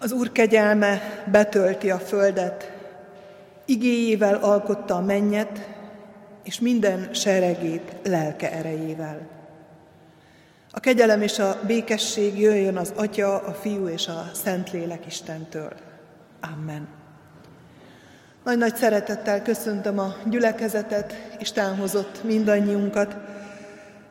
[0.00, 2.72] Az Úr kegyelme betölti a földet,
[3.64, 5.68] igéjével alkotta a mennyet,
[6.44, 9.26] és minden seregét lelke erejével.
[10.70, 15.72] A kegyelem és a békesség jöjjön az Atya, a Fiú és a Szentlélek Istentől.
[16.40, 16.88] Amen.
[18.44, 23.16] Nagy-nagy szeretettel köszöntöm a gyülekezetet, Isten hozott mindannyiunkat.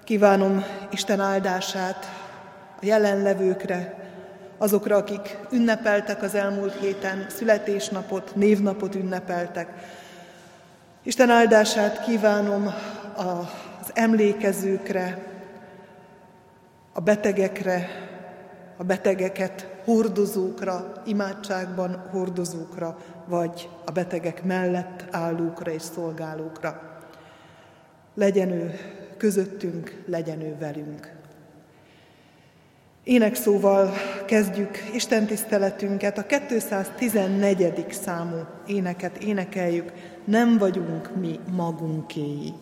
[0.04, 2.06] Kívánom Isten áldását
[2.82, 4.07] a jelenlevőkre,
[4.58, 9.70] azokra, akik ünnepeltek az elmúlt héten, születésnapot, névnapot ünnepeltek.
[11.04, 12.74] Isten áldását kívánom
[13.16, 15.26] az emlékezőkre,
[16.94, 17.90] a betegekre,
[18.78, 26.82] a betegeket hordozókra, imádságban hordozókra, vagy a betegek mellett állókra és szolgálókra.
[28.14, 28.80] Legyen ő
[29.18, 31.17] közöttünk, legyen ő velünk.
[33.08, 33.94] Énekszóval
[34.26, 37.86] kezdjük Isten tiszteletünket, a 214.
[37.90, 39.92] számú éneket énekeljük,
[40.26, 42.54] nem vagyunk mi magunkéi.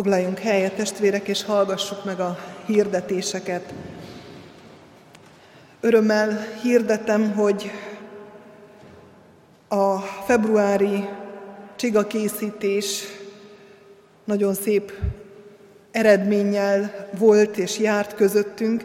[0.00, 3.74] Foglaljunk helyet, testvérek, és hallgassuk meg a hirdetéseket.
[5.80, 7.70] Örömmel hirdetem, hogy
[9.68, 11.08] a februári
[11.76, 13.04] csigakészítés
[14.24, 14.92] nagyon szép
[15.90, 18.84] eredménnyel volt és járt közöttünk,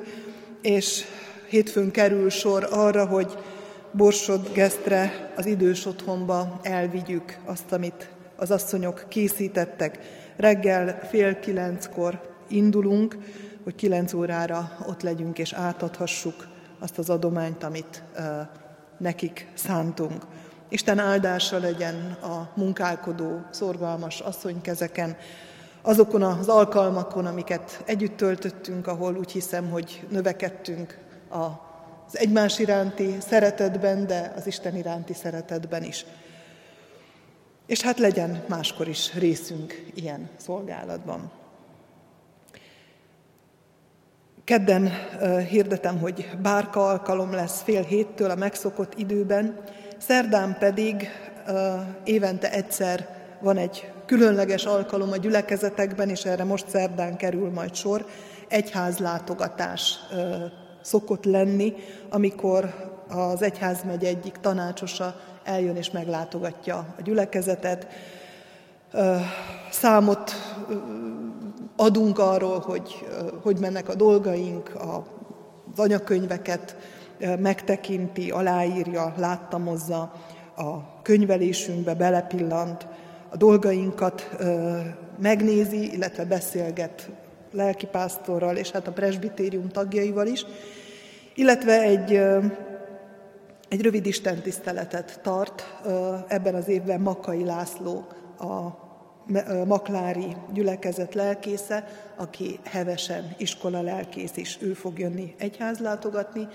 [0.62, 1.06] és
[1.50, 3.38] hétfőn kerül sor arra, hogy
[3.92, 10.24] Borsod Gesztre az idős otthonba elvigyük azt, amit az asszonyok készítettek.
[10.36, 13.18] Reggel fél kilenckor indulunk,
[13.64, 16.48] hogy kilenc órára ott legyünk és átadhassuk
[16.80, 18.04] azt az adományt, amit
[18.98, 20.26] nekik szántunk.
[20.70, 25.18] Isten áldása legyen a munkálkodó, szorgalmas asszonykezeken,
[25.82, 30.98] azokon az alkalmakon, amiket együtt töltöttünk, ahol úgy hiszem, hogy növekedtünk
[31.30, 36.06] az egymás iránti szeretetben, de az Isten iránti szeretetben is.
[37.66, 41.32] És hát legyen máskor is részünk ilyen szolgálatban.
[44.44, 44.92] Kedden
[45.50, 49.62] hirdetem, hogy bárka alkalom lesz fél héttől a megszokott időben,
[49.98, 51.10] szerdán pedig
[52.04, 53.10] évente egyszer
[53.42, 58.06] van egy különleges alkalom a gyülekezetekben, és erre most szerdán kerül majd sor,
[58.48, 60.00] egyházlátogatás
[60.82, 61.74] szokott lenni,
[62.10, 62.74] amikor
[63.08, 65.16] az egyházmegy egyik tanácsosa
[65.46, 67.88] eljön és meglátogatja a gyülekezetet.
[69.72, 70.32] Számot
[71.76, 73.08] adunk arról, hogy
[73.42, 76.76] hogy mennek a dolgaink, az anyakönyveket
[77.40, 80.14] megtekinti, aláírja, láttamozza,
[80.58, 82.88] a könyvelésünkbe belepillant,
[83.30, 84.30] a dolgainkat
[85.22, 87.10] megnézi, illetve beszélget
[87.52, 90.46] lelkipásztorral, és hát a presbitérium tagjaival is,
[91.36, 92.22] illetve egy
[93.70, 95.82] egy rövid istentiszteletet tart
[96.28, 98.08] ebben az évben Makai László,
[98.40, 98.84] a
[99.66, 106.48] Maklári gyülekezet lelkésze, aki hevesen iskola lelkész is, ő fog jönni egyházlátogatni,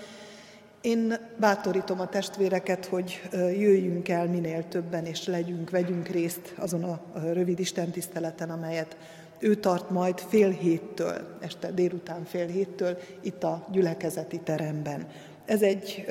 [0.81, 7.01] Én bátorítom a testvéreket, hogy jöjjünk el minél többen, és legyünk, vegyünk részt azon a
[7.33, 8.97] rövid istentiszteleten, amelyet
[9.39, 15.07] ő tart majd fél héttől, este délután fél héttől itt a gyülekezeti teremben.
[15.45, 16.07] Ez egy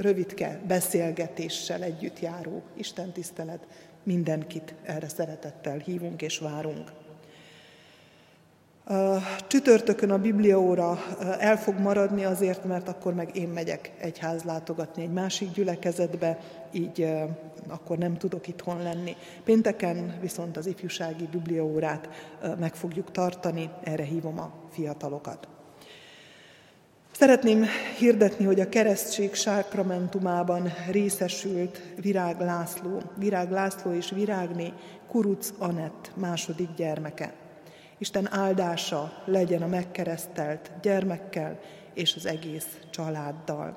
[0.00, 3.66] rövidke beszélgetéssel együtt járó istentisztelet.
[4.02, 6.92] Mindenkit erre szeretettel hívunk és várunk.
[9.46, 10.98] Csütörtökön a Bibliaóra
[11.38, 16.38] el fog maradni azért, mert akkor meg én megyek egyház látogatni egy másik gyülekezetbe,
[16.72, 17.06] így
[17.68, 19.16] akkor nem tudok itthon lenni.
[19.44, 22.08] Pénteken viszont az ifjúsági Bibliaórát
[22.58, 25.48] meg fogjuk tartani, erre hívom a fiatalokat.
[27.20, 27.64] Szeretném
[27.98, 34.72] hirdetni, hogy a keresztség sákramentumában részesült Virág László, Virág László és Virágné
[35.08, 37.32] Kuruc Anett második gyermeke.
[37.98, 41.58] Isten áldása legyen a megkeresztelt gyermekkel
[41.94, 43.76] és az egész családdal.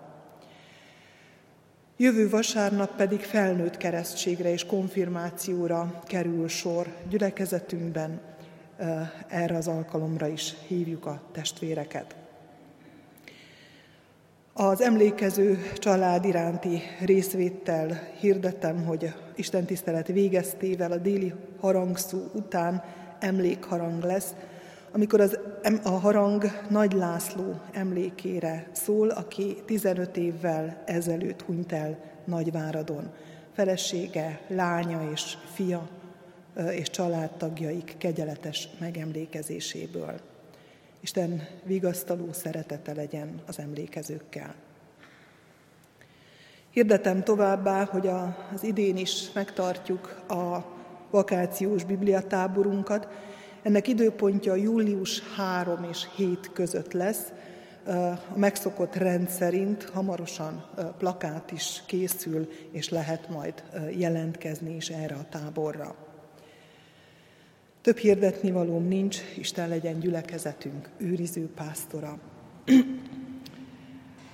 [1.98, 8.22] Jövő vasárnap pedig felnőtt keresztségre és konfirmációra kerül sor gyülekezetünkben.
[9.28, 12.23] Erre az alkalomra is hívjuk a testvéreket.
[14.56, 22.84] Az emlékező család iránti részvéttel hirdetem, hogy Isten tisztelet végeztével a déli harangszó után
[23.20, 24.34] emlékharang lesz,
[24.92, 25.40] amikor az,
[25.84, 33.12] a harang Nagy László emlékére szól, aki 15 évvel ezelőtt hunyt el Nagyváradon.
[33.54, 35.90] Felesége, lánya és fia
[36.72, 40.33] és családtagjaik kegyeletes megemlékezéséből.
[41.04, 44.56] Isten vigasztaló szeretete legyen az emlékezőkkel.
[46.70, 48.08] Hirdetem továbbá, hogy
[48.54, 50.66] az idén is megtartjuk a
[51.12, 53.08] vakációs bibliatáborunkat.
[53.62, 57.32] Ennek időpontja július 3 és 7 között lesz.
[58.32, 60.66] A megszokott rend szerint hamarosan
[60.98, 63.64] plakát is készül, és lehet majd
[63.98, 66.03] jelentkezni is erre a táborra.
[67.84, 72.20] Több hirdetni valóm nincs, Isten legyen gyülekezetünk, őriző pásztora.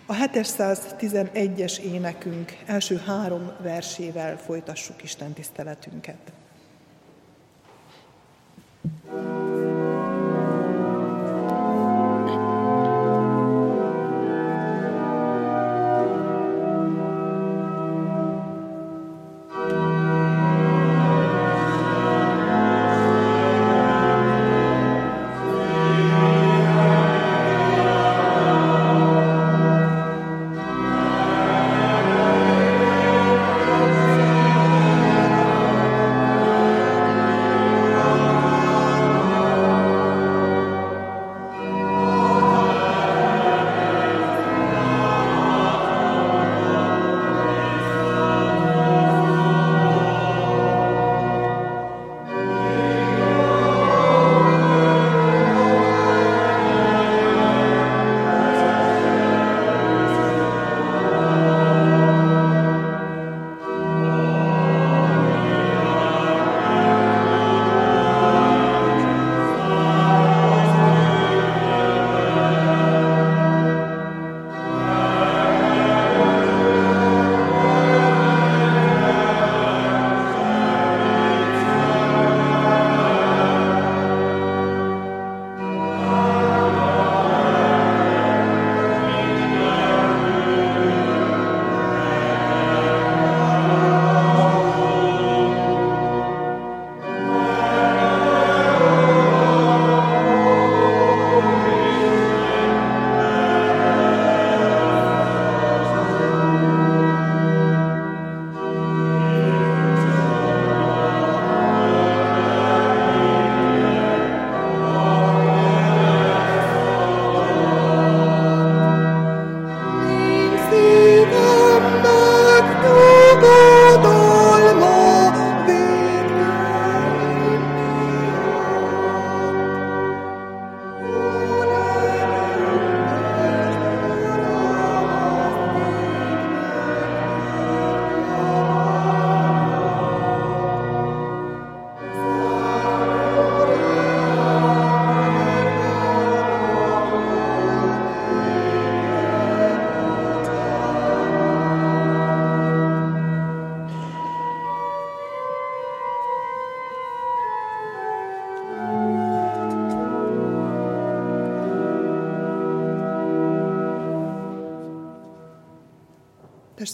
[0.06, 6.32] A 711-es énekünk első három versével folytassuk Isten tiszteletünket.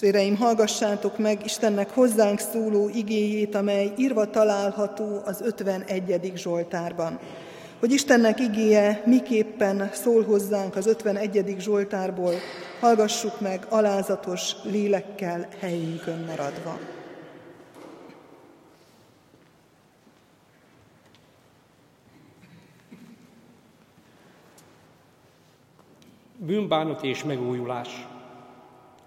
[0.06, 6.32] Testvéreim, hallgassátok meg Istennek hozzánk szóló igéjét, amely írva található az 51.
[6.36, 7.20] Zsoltárban.
[7.80, 11.56] Hogy Istennek igéje miképpen szól hozzánk az 51.
[11.60, 12.34] Zsoltárból,
[12.80, 16.80] hallgassuk meg alázatos lélekkel helyünkön maradva.
[26.38, 28.08] Bűnbánat és megújulás.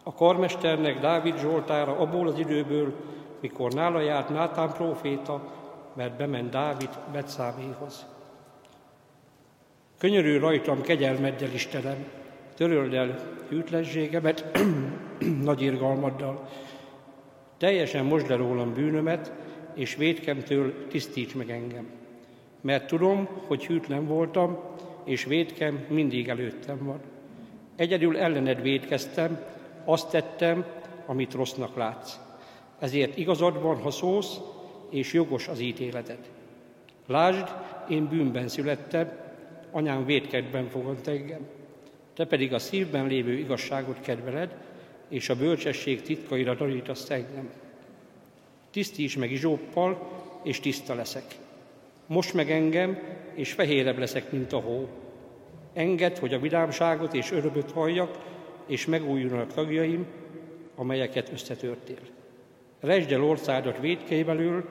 [0.08, 2.94] A karmesternek Dávid Zsoltára abból az időből,
[3.40, 5.52] mikor nála járt Nátán próféta,
[5.94, 8.06] mert bement Dávid Betszáméhoz.
[9.98, 12.06] Könyörű rajtam kegyelmeddel, Istenem,
[12.54, 14.58] töröld el hűtlenségemet
[15.48, 16.48] nagy irgalmaddal.
[17.56, 19.32] Teljesen mosd le rólam bűnömet,
[19.74, 21.90] és védkemtől tisztíts meg engem.
[22.60, 24.58] Mert tudom, hogy hűtlen voltam,
[25.04, 27.00] és védkem mindig előttem van.
[27.76, 29.56] Egyedül ellened védkeztem,
[29.88, 30.66] azt tettem,
[31.06, 32.18] amit rossznak látsz.
[32.78, 34.40] Ezért igazad van, ha szólsz,
[34.90, 36.18] és jogos az ítéleted.
[37.06, 37.48] Lásd,
[37.88, 39.10] én bűnben születtem,
[39.70, 41.46] anyám védkedben fogant engem.
[42.14, 44.56] Te pedig a szívben lévő igazságot kedveled,
[45.08, 47.50] és a bölcsesség titkaira tanítasz engem.
[48.70, 50.08] Tisztíts meg izsóppal,
[50.42, 51.24] és tiszta leszek.
[52.06, 52.98] Most meg engem,
[53.34, 54.88] és fehérebb leszek, mint a hó.
[55.72, 58.37] Engedd, hogy a vidámságot és örömöt halljak,
[58.68, 60.06] és megújulnak tagjaim,
[60.74, 62.00] amelyeket összetörtél.
[62.80, 64.64] Resd el orszádat védkeivelől,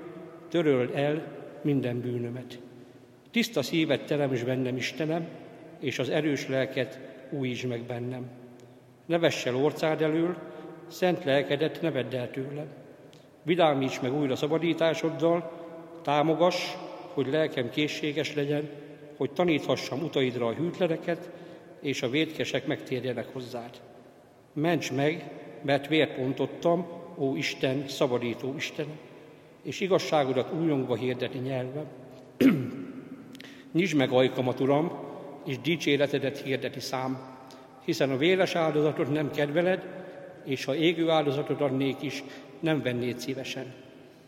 [0.50, 2.60] töröld el minden bűnömet.
[3.32, 5.28] Tiszta szívet teremts bennem, Istenem,
[5.80, 7.00] és az erős lelket
[7.30, 8.30] újítsd meg bennem.
[9.06, 10.38] Ne vess el orcád elől,
[10.88, 12.68] szent lelkedet ne vedd el tőlem.
[13.44, 15.52] Vidámíts meg újra szabadításoddal,
[16.02, 16.76] támogass,
[17.14, 18.70] hogy lelkem készséges legyen,
[19.18, 21.30] hogy taníthassam utaidra a hűtleneket,
[21.82, 23.82] és a védkesek megtérjenek hozzád.
[24.54, 25.32] Ments meg,
[25.62, 28.88] mert vért pontottam, ó Isten, szabadító Isten,
[29.64, 31.86] és igazságodat újongva hirdeti nyelvem.
[33.74, 34.92] Nyisd meg ajkamat, Uram,
[35.46, 37.38] és dicséretedet hirdeti szám,
[37.86, 39.86] hiszen a véles áldozatot nem kedveled,
[40.46, 42.24] és ha égő áldozatot adnék is,
[42.60, 43.74] nem vennéd szívesen.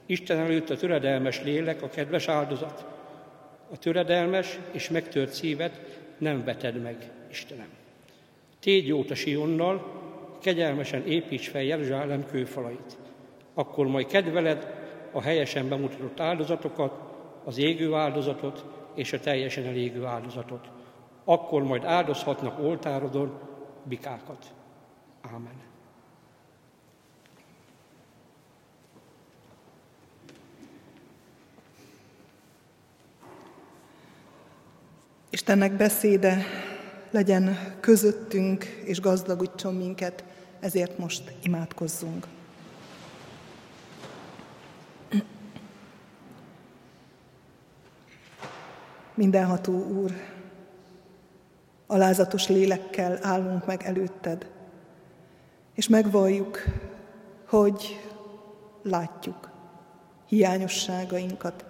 [0.05, 2.85] Isten előtt a töredelmes lélek a kedves áldozat,
[3.71, 7.69] a töredelmes és megtört szívet nem veted meg, Istenem.
[8.59, 9.99] Tégy jót a Sionnal,
[10.41, 12.97] kegyelmesen építs fel Jeruzsálem kőfalait.
[13.53, 14.67] Akkor majd kedveled
[15.11, 16.93] a helyesen bemutatott áldozatokat,
[17.43, 20.69] az égő áldozatot és a teljesen elégő áldozatot.
[21.23, 23.39] Akkor majd áldozhatnak oltárodon
[23.83, 24.45] bikákat.
[25.21, 25.67] Ámen.
[35.29, 36.45] Istennek beszéde
[37.11, 40.23] legyen közöttünk és gazdagítson minket,
[40.59, 42.27] ezért most imádkozzunk.
[49.13, 50.11] Mindenható Úr,
[51.87, 54.49] alázatos lélekkel állunk meg előtted,
[55.73, 56.63] és megvalljuk,
[57.45, 57.99] hogy
[58.83, 59.49] látjuk
[60.27, 61.65] hiányosságainkat,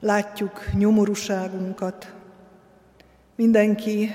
[0.00, 2.14] látjuk nyomorúságunkat,
[3.40, 4.10] mindenki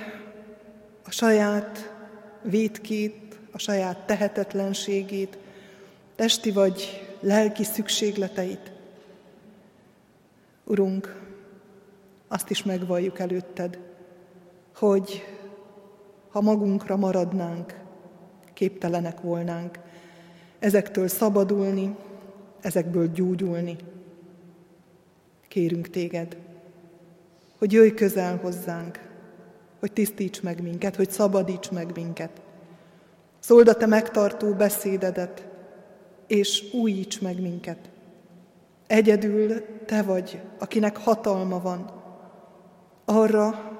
[1.05, 1.93] a saját
[2.41, 5.37] vétkét, a saját tehetetlenségét,
[6.15, 8.71] testi vagy lelki szükségleteit.
[10.63, 11.21] Urunk,
[12.27, 13.79] azt is megvalljuk előtted,
[14.75, 15.23] hogy
[16.29, 17.79] ha magunkra maradnánk,
[18.53, 19.79] képtelenek volnánk
[20.59, 21.95] ezektől szabadulni,
[22.61, 23.75] ezekből gyógyulni.
[25.47, 26.37] Kérünk téged,
[27.57, 29.04] hogy jöjj közel hozzánk,
[29.79, 32.41] hogy tisztíts meg minket, hogy szabadíts meg minket.
[33.39, 35.47] Szóld te megtartó beszédedet,
[36.27, 37.89] és újíts meg minket.
[38.87, 41.91] Egyedül te vagy, akinek hatalma van
[43.05, 43.73] arra,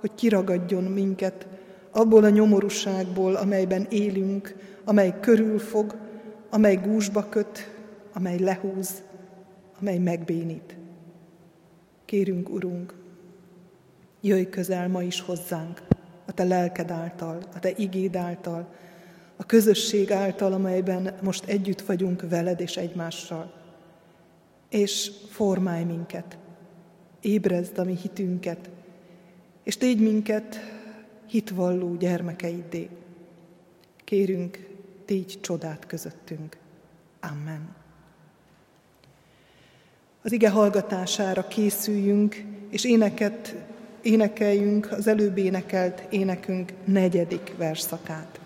[0.00, 1.46] hogy kiragadjon minket
[1.90, 4.54] abból a nyomorúságból, amelyben élünk,
[4.84, 5.96] amely körülfog,
[6.50, 7.70] amely gúzsba köt,
[8.12, 9.02] amely lehúz,
[9.80, 10.76] amely megbénít.
[12.04, 12.94] Kérünk, Urunk,
[14.20, 15.82] jöjj közel ma is hozzánk,
[16.26, 18.74] a Te lelked által, a Te igéd által,
[19.36, 23.52] a közösség által, amelyben most együtt vagyunk veled és egymással.
[24.68, 26.38] És formálj minket,
[27.20, 28.70] ébrezd a mi hitünket,
[29.62, 30.60] és tégy minket
[31.26, 32.88] hitvalló gyermekeiddé.
[34.04, 34.68] Kérünk,
[35.04, 36.56] tégy csodát közöttünk.
[37.20, 37.74] Amen.
[40.22, 43.54] Az ige hallgatására készüljünk, és éneket
[44.02, 48.39] énekeljünk az előbb énekelt énekünk negyedik verszakát.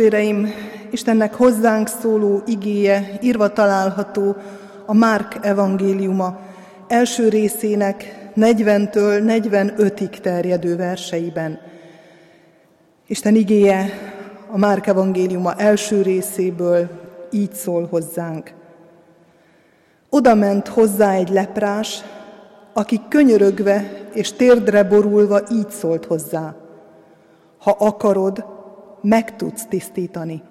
[0.00, 0.54] Testvéreim,
[0.90, 4.36] Istennek hozzánk szóló igéje írva található
[4.86, 6.38] a Márk evangéliuma
[6.88, 11.60] első részének 40-től 45-ig terjedő verseiben.
[13.06, 13.90] Isten igéje
[14.50, 16.88] a Márk evangéliuma első részéből
[17.30, 18.52] így szól hozzánk.
[20.10, 22.02] Oda ment hozzá egy leprás,
[22.72, 26.54] aki könyörögve és térdre borulva így szólt hozzá.
[27.58, 28.58] Ha akarod,
[29.02, 30.42] meg tudsz tisztítani.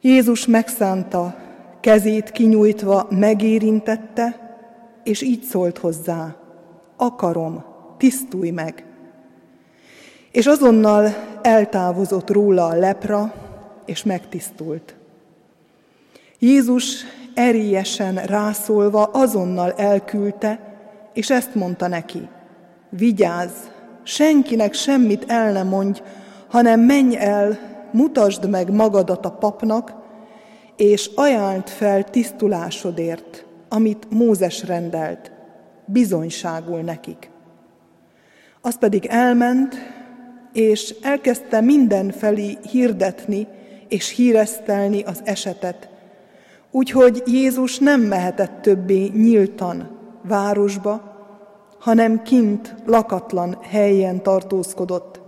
[0.00, 1.36] Jézus megszánta,
[1.80, 4.44] kezét kinyújtva megérintette,
[5.04, 6.36] és így szólt hozzá,
[6.96, 7.64] akarom,
[7.98, 8.84] tisztulj meg.
[10.30, 11.08] És azonnal
[11.42, 13.34] eltávozott róla a lepra,
[13.84, 14.94] és megtisztult.
[16.38, 20.58] Jézus erélyesen rászólva azonnal elküldte,
[21.12, 22.28] és ezt mondta neki,
[22.88, 23.52] vigyázz,
[24.02, 26.02] senkinek semmit el ne mondj,
[26.54, 27.58] hanem menj el,
[27.92, 29.94] mutasd meg magadat a papnak,
[30.76, 35.32] és ajánlt fel tisztulásodért, amit Mózes rendelt,
[35.84, 37.30] bizonyságul nekik.
[38.60, 39.74] Az pedig elment,
[40.52, 43.46] és elkezdte mindenfelé hirdetni
[43.88, 45.88] és híresztelni az esetet,
[46.70, 51.02] úgyhogy Jézus nem mehetett többé nyíltan városba,
[51.78, 55.22] hanem kint lakatlan helyen tartózkodott,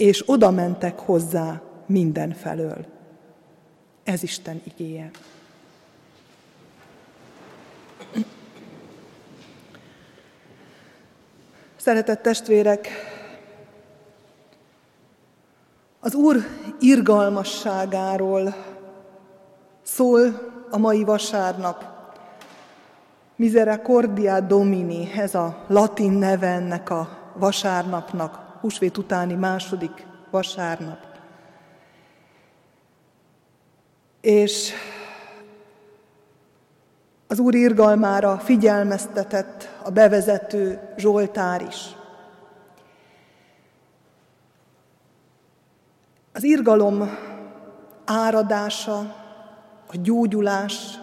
[0.00, 2.86] és oda mentek hozzá mindenfelől.
[4.04, 5.10] Ez Isten igéje.
[11.76, 12.88] Szeretett testvérek,
[16.00, 16.36] az Úr
[16.78, 18.54] irgalmasságáról
[19.82, 21.84] szól a mai vasárnap.
[23.36, 31.06] Misericordia Domini, ez a latin neve ennek a vasárnapnak, húsvét utáni második vasárnap.
[34.20, 34.72] És
[37.26, 41.96] az Úr irgalmára figyelmeztetett a bevezető Zsoltár is.
[46.32, 47.18] Az irgalom
[48.04, 48.98] áradása,
[49.86, 50.98] a gyógyulás,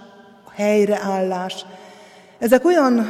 [0.46, 1.66] a helyreállás,
[2.40, 3.06] ezek olyan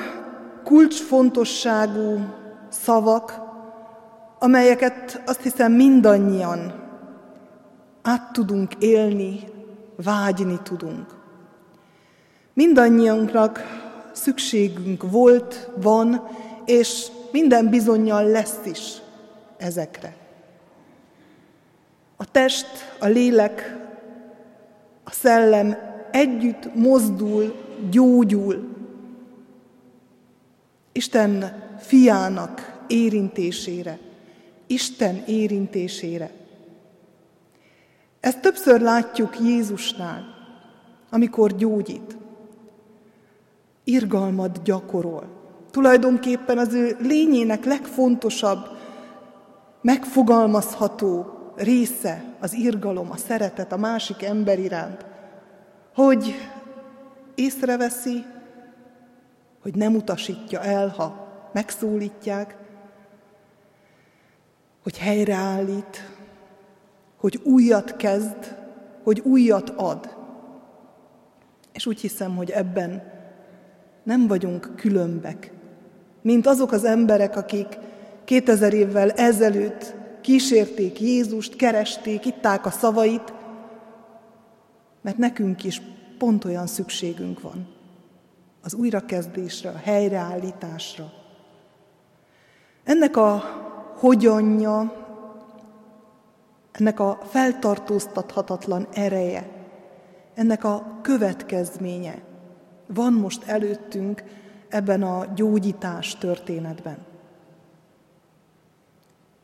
[0.63, 2.33] kulcsfontosságú
[2.69, 3.46] szavak,
[4.39, 6.73] amelyeket azt hiszem mindannyian
[8.01, 9.39] át tudunk élni,
[9.95, 11.15] vágyni tudunk.
[12.53, 13.61] Mindannyiunknak
[14.11, 16.27] szükségünk volt, van,
[16.65, 19.01] és minden bizonyal lesz is
[19.57, 20.15] ezekre.
[22.15, 22.67] A test,
[22.99, 23.77] a lélek,
[25.03, 25.77] a szellem
[26.11, 27.55] együtt mozdul,
[27.89, 28.75] gyógyul.
[30.91, 33.99] Isten fiának érintésére.
[34.67, 36.31] Isten érintésére.
[38.19, 40.23] Ezt többször látjuk Jézusnál,
[41.09, 42.17] amikor gyógyít.
[43.83, 45.27] Irgalmat gyakorol.
[45.71, 48.67] Tulajdonképpen az ő lényének legfontosabb,
[49.81, 51.25] megfogalmazható
[51.55, 55.05] része az irgalom, a szeretet a másik ember iránt,
[55.95, 56.35] hogy
[57.35, 58.25] észreveszi,
[59.61, 62.57] hogy nem utasítja el, ha megszólítják,
[64.87, 66.09] hogy helyreállít,
[67.17, 68.55] hogy újat kezd,
[69.03, 70.15] hogy újat ad.
[71.73, 73.11] És úgy hiszem, hogy ebben
[74.03, 75.51] nem vagyunk különbek,
[76.21, 77.77] mint azok az emberek, akik
[78.23, 83.33] 2000 évvel ezelőtt kísérték Jézust, keresték, itták a szavait,
[85.01, 85.81] mert nekünk is
[86.17, 87.67] pont olyan szükségünk van
[88.61, 91.13] az újrakezdésre, a helyreállításra.
[92.83, 93.65] Ennek a
[93.99, 95.05] hogyanja,
[96.71, 99.49] ennek a feltartóztathatatlan ereje,
[100.33, 102.21] ennek a következménye
[102.87, 104.23] van most előttünk
[104.69, 106.97] ebben a gyógyítás történetben.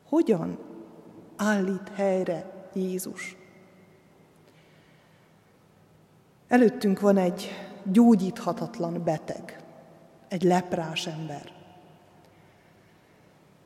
[0.08, 0.58] Hogyan
[1.36, 3.36] állít helyre Jézus?
[6.48, 7.50] Előttünk van egy
[7.82, 9.64] gyógyíthatatlan beteg,
[10.28, 11.53] egy leprás ember.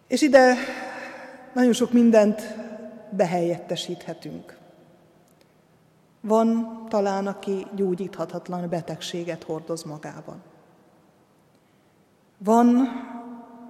[0.09, 0.55] És ide
[1.53, 2.43] nagyon sok mindent
[3.11, 4.57] behelyettesíthetünk.
[6.21, 10.43] Van talán, aki gyógyíthatatlan betegséget hordoz magában.
[12.39, 12.89] Van,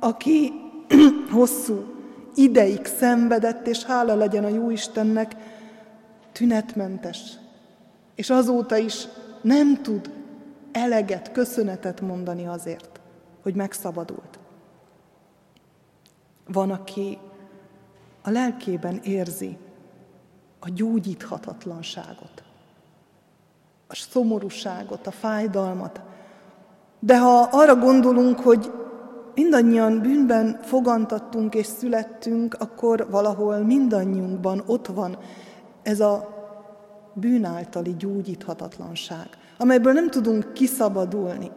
[0.00, 0.52] aki
[1.30, 1.94] hosszú
[2.34, 5.36] ideig szenvedett, és hála legyen a Jóistennek,
[6.32, 7.32] tünetmentes,
[8.14, 9.08] és azóta is
[9.40, 10.10] nem tud
[10.72, 13.00] eleget, köszönetet mondani azért,
[13.42, 14.37] hogy megszabadult.
[16.52, 17.18] Van, aki
[18.22, 19.56] a lelkében érzi,
[20.60, 22.42] a gyógyíthatatlanságot,
[23.88, 26.00] a szomorúságot, a fájdalmat.
[26.98, 28.72] De ha arra gondolunk, hogy
[29.34, 35.18] mindannyian bűnben fogantattunk és születtünk, akkor valahol mindannyiunkban ott van
[35.82, 36.36] ez a
[37.12, 41.50] bűn általi gyógyíthatatlanság, amelyből nem tudunk kiszabadulni,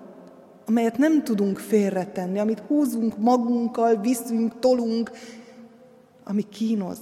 [0.66, 5.12] amelyet nem tudunk félretenni, amit húzunk magunkkal, viszünk, tolunk,
[6.24, 7.00] ami kínoz.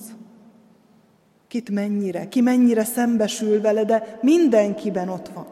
[1.48, 5.48] Kit mennyire, ki mennyire szembesül vele, de mindenkiben ott van.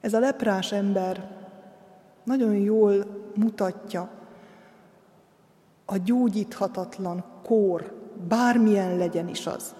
[0.00, 1.30] Ez a leprás ember
[2.24, 4.10] nagyon jól mutatja
[5.84, 7.94] a gyógyíthatatlan kór,
[8.28, 9.74] bármilyen legyen is az,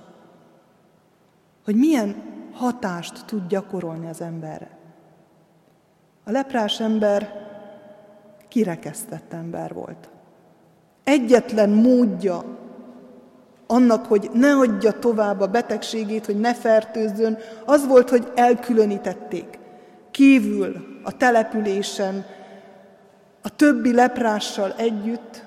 [1.65, 4.76] hogy milyen hatást tud gyakorolni az emberre.
[6.29, 7.45] A leprás ember
[8.49, 10.09] kirekesztett ember volt.
[11.05, 12.45] Egyetlen módja
[13.67, 19.59] annak, hogy ne adja tovább a betegségét, hogy ne fertőzzön, az volt, hogy elkülönítették.
[20.11, 22.25] Kívül, a településen,
[23.43, 25.45] a többi leprással együtt,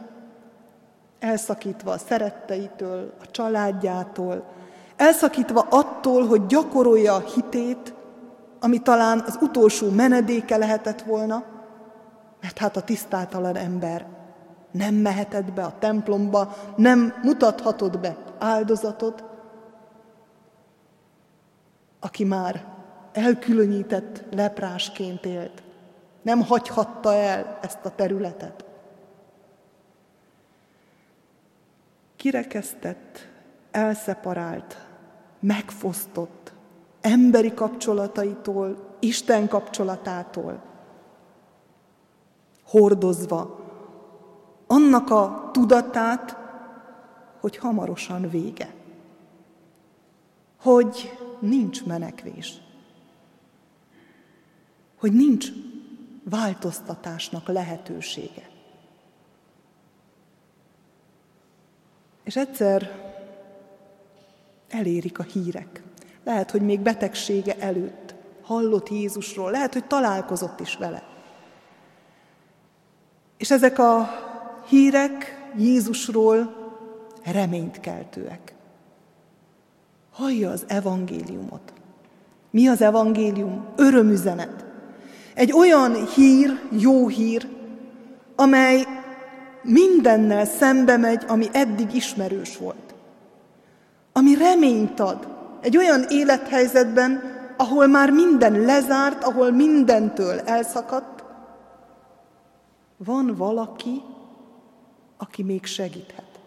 [1.20, 4.46] elszakítva a szeretteitől, a családjától,
[4.96, 7.94] elszakítva attól, hogy gyakorolja a hitét,
[8.60, 11.44] ami talán az utolsó menedéke lehetett volna,
[12.42, 14.06] mert hát a tisztátalan ember
[14.72, 19.24] nem mehetett be a templomba, nem mutathatott be áldozatot,
[22.00, 22.66] aki már
[23.14, 25.64] elkülönített leprásként élt.
[26.22, 28.66] Nem hagyhatta el ezt a területet.
[32.16, 33.28] Kirekesztett,
[33.72, 34.78] elszeparált,
[35.40, 36.39] megfosztott
[37.10, 40.62] emberi kapcsolataitól, Isten kapcsolatától,
[42.64, 43.60] hordozva
[44.68, 46.38] annak a tudatát,
[47.40, 48.74] hogy hamarosan vége,
[50.60, 52.62] hogy nincs menekvés,
[54.98, 55.48] hogy nincs
[56.24, 58.50] változtatásnak lehetősége.
[62.24, 63.10] És egyszer
[64.68, 65.84] elérik a hírek.
[66.30, 71.04] Lehet, hogy még betegsége előtt hallott Jézusról, lehet, hogy találkozott is vele.
[73.38, 74.10] És ezek a
[74.68, 76.56] hírek Jézusról
[77.24, 78.54] reményt keltőek.
[80.12, 81.74] Hallja az evangéliumot.
[82.52, 83.66] Mi az evangélium?
[83.76, 84.66] Örömüzenet.
[85.34, 87.48] Egy olyan hír, jó hír,
[88.36, 88.86] amely
[89.62, 92.94] mindennel szembe megy, ami eddig ismerős volt.
[94.14, 101.24] Ami reményt ad egy olyan élethelyzetben, ahol már minden lezárt, ahol mindentől elszakadt,
[102.98, 104.02] van valaki,
[105.18, 106.40] aki még segíthet.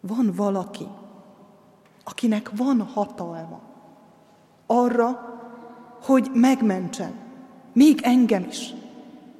[0.00, 0.88] Van valaki,
[2.04, 3.60] akinek van hatalma
[4.66, 5.38] arra,
[6.02, 7.12] hogy megmentsen,
[7.72, 8.74] még engem is,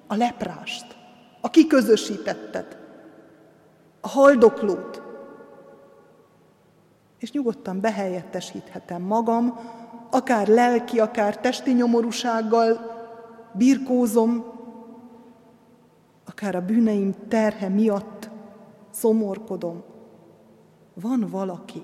[0.06, 0.96] a leprást,
[1.40, 2.78] a kiközösítettet,
[4.00, 5.01] a haldoklót,
[7.22, 9.58] és nyugodtan behelyettesíthetem magam,
[10.10, 12.80] akár lelki, akár testi nyomorúsággal
[13.52, 14.44] birkózom,
[16.26, 18.30] akár a bűneim terhe miatt
[18.90, 19.82] szomorkodom.
[20.94, 21.82] Van valaki,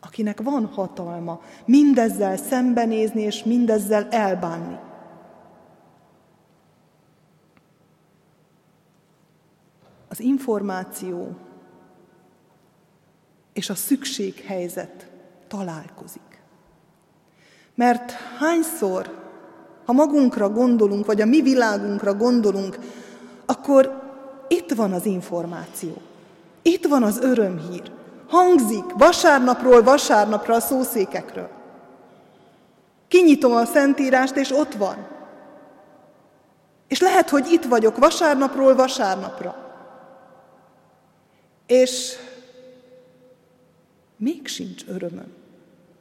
[0.00, 4.78] akinek van hatalma mindezzel szembenézni és mindezzel elbánni.
[10.08, 11.36] Az információ
[13.58, 15.06] és a szükséghelyzet
[15.48, 16.40] találkozik.
[17.74, 19.10] Mert hányszor,
[19.84, 22.78] ha magunkra gondolunk, vagy a mi világunkra gondolunk,
[23.46, 24.02] akkor
[24.48, 26.02] itt van az információ,
[26.62, 27.90] itt van az örömhír,
[28.28, 31.50] hangzik vasárnapról vasárnapra a szószékekről.
[33.08, 35.06] Kinyitom a Szentírást, és ott van.
[36.88, 39.56] És lehet, hogy itt vagyok vasárnapról vasárnapra.
[41.66, 42.16] És
[44.18, 45.32] még sincs örömöm.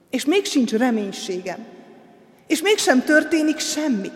[0.09, 1.65] És még sincs reménységem.
[2.47, 4.11] És mégsem történik semmi.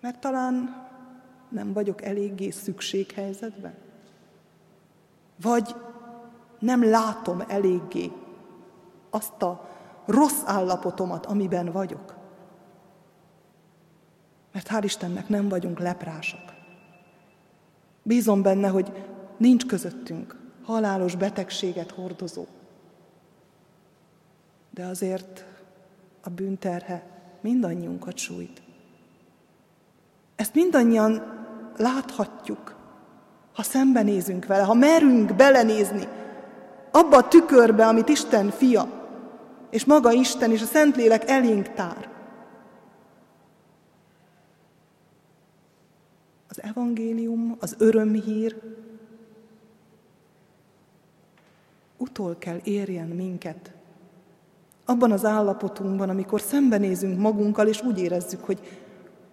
[0.00, 0.86] Mert talán
[1.48, 3.74] nem vagyok eléggé szükséghelyzetben.
[5.40, 5.74] Vagy
[6.58, 8.12] nem látom eléggé
[9.10, 9.70] azt a
[10.06, 12.14] rossz állapotomat, amiben vagyok.
[14.52, 16.52] Mert hál' Istennek nem vagyunk leprások.
[18.02, 18.92] Bízom benne, hogy
[19.36, 22.46] nincs közöttünk halálos betegséget hordozó.
[24.70, 25.44] De azért
[26.22, 27.02] a bűnterhe
[27.40, 28.62] mindannyiunkat sújt.
[30.36, 31.22] Ezt mindannyian
[31.76, 32.80] láthatjuk,
[33.52, 36.08] Ha szembenézünk vele, ha merünk belenézni
[36.90, 38.88] abba a tükörbe, amit Isten fia,
[39.70, 42.08] és maga Isten és a Szentlélek elénk tár.
[46.48, 48.60] Az evangélium, az örömhír
[52.02, 53.72] utol kell érjen minket.
[54.84, 58.60] Abban az állapotunkban, amikor szembenézünk magunkkal, és úgy érezzük, hogy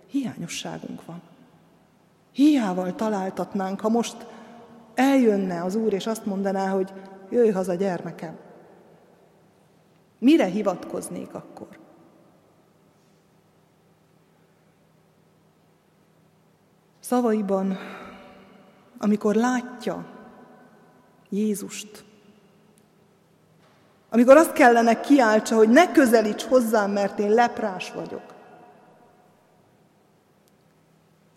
[0.07, 1.21] hiányosságunk van.
[2.31, 4.27] Hiával találtatnánk, ha most
[4.93, 6.93] eljönne az Úr, és azt mondaná, hogy
[7.29, 8.37] jöjj haza, gyermekem.
[10.19, 11.79] Mire hivatkoznék akkor?
[16.99, 17.77] Szavaiban,
[18.97, 20.05] amikor látja
[21.29, 22.05] Jézust,
[24.09, 28.33] amikor azt kellene kiáltsa, hogy ne közelíts hozzám, mert én leprás vagyok.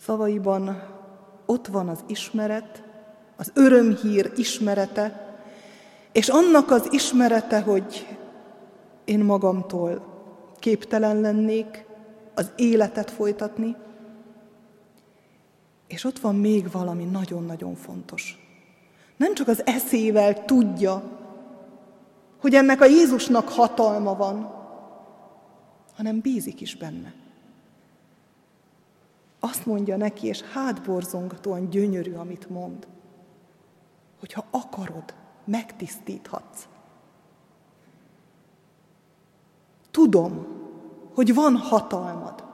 [0.00, 0.82] Szavaiban
[1.46, 2.82] ott van az ismeret,
[3.36, 5.36] az örömhír ismerete,
[6.12, 8.16] és annak az ismerete, hogy
[9.04, 10.04] én magamtól
[10.58, 11.84] képtelen lennék
[12.34, 13.76] az életet folytatni,
[15.86, 18.38] és ott van még valami nagyon-nagyon fontos.
[19.16, 21.21] Nem csak az eszével tudja,
[22.42, 24.54] hogy ennek a Jézusnak hatalma van,
[25.96, 27.14] hanem bízik is benne.
[29.40, 32.86] Azt mondja neki, és hátborzongatóan gyönyörű, amit mond,
[34.20, 36.66] hogy ha akarod, megtisztíthatsz.
[39.90, 40.46] Tudom,
[41.14, 42.44] hogy van hatalmad.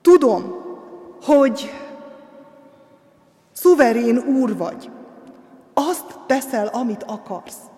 [0.00, 0.54] Tudom,
[1.22, 1.70] hogy
[3.52, 4.90] szuverén úr vagy.
[5.72, 7.72] Azt teszel, amit akarsz.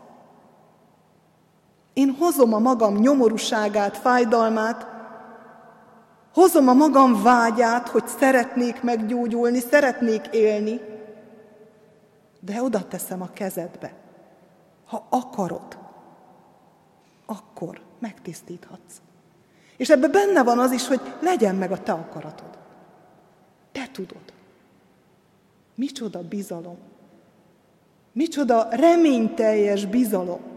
[1.96, 4.86] Én hozom a magam nyomorúságát, fájdalmát,
[6.34, 10.80] hozom a magam vágyát, hogy szeretnék meggyógyulni, szeretnék élni,
[12.40, 13.94] de oda teszem a kezedbe.
[14.86, 15.78] Ha akarod,
[17.26, 18.94] akkor megtisztíthatsz.
[19.76, 22.58] És ebben benne van az is, hogy legyen meg a te akaratod.
[23.72, 24.32] Te tudod.
[25.74, 26.78] Micsoda bizalom.
[28.12, 30.55] Micsoda reményteljes bizalom.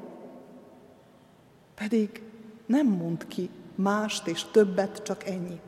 [1.80, 2.22] Pedig
[2.66, 5.62] nem mond ki mást és többet, csak ennyit.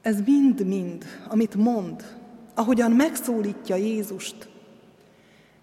[0.00, 2.18] Ez mind-mind, amit mond,
[2.54, 4.48] ahogyan megszólítja Jézust,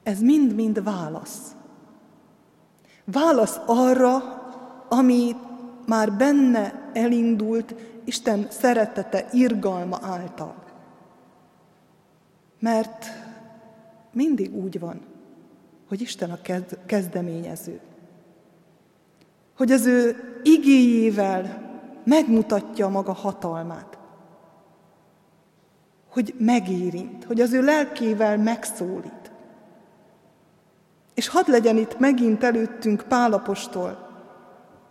[0.04, 1.56] ez mind-mind válasz.
[3.04, 4.18] Válasz arra,
[4.90, 5.36] ami
[5.86, 10.56] már benne elindult Isten szeretete, irgalma által.
[12.60, 13.23] Mert
[14.14, 15.02] mindig úgy van,
[15.88, 16.40] hogy Isten a
[16.86, 17.80] kezdeményező.
[19.58, 21.72] Hogy az ő igéjével
[22.04, 23.98] megmutatja maga hatalmát.
[26.10, 29.32] Hogy megérint, hogy az ő lelkével megszólít.
[31.14, 34.10] És hadd legyen itt megint előttünk Pálapostól.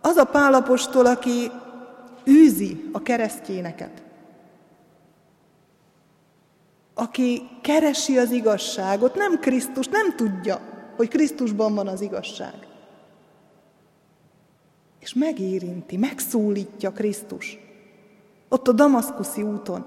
[0.01, 1.51] Az a Pálapostól, aki
[2.27, 4.02] űzi a keresztjéneket.
[6.93, 10.59] Aki keresi az igazságot, nem Krisztus, nem tudja,
[10.95, 12.53] hogy Krisztusban van az igazság.
[14.99, 17.59] És megérinti, megszólítja Krisztus.
[18.49, 19.85] Ott a damaszkuszi úton.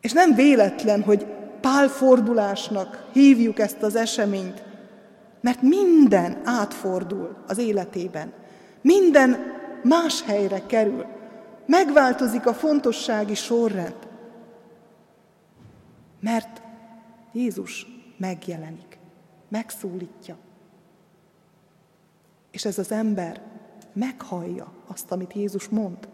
[0.00, 1.26] És nem véletlen, hogy
[1.60, 4.62] pálfordulásnak hívjuk ezt az eseményt,
[5.40, 8.32] mert minden átfordul az életében.
[8.82, 9.36] Minden
[9.82, 11.04] más helyre kerül.
[11.66, 14.08] Megváltozik a fontossági sorrend.
[16.20, 16.62] Mert
[17.32, 18.98] Jézus megjelenik,
[19.48, 20.36] megszólítja.
[22.50, 23.42] És ez az ember
[23.92, 26.08] meghallja azt, amit Jézus mond.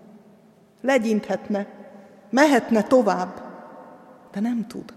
[0.80, 1.66] Legyinthetne,
[2.30, 3.42] mehetne tovább,
[4.32, 4.94] de nem tud.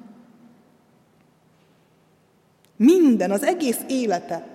[2.76, 4.48] Minden, az egész élete,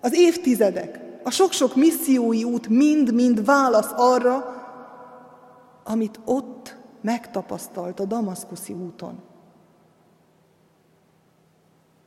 [0.00, 4.58] az évtizedek, a sok-sok missziói út mind-mind válasz arra,
[5.84, 9.22] amit ott megtapasztalt a damaszkuszi úton.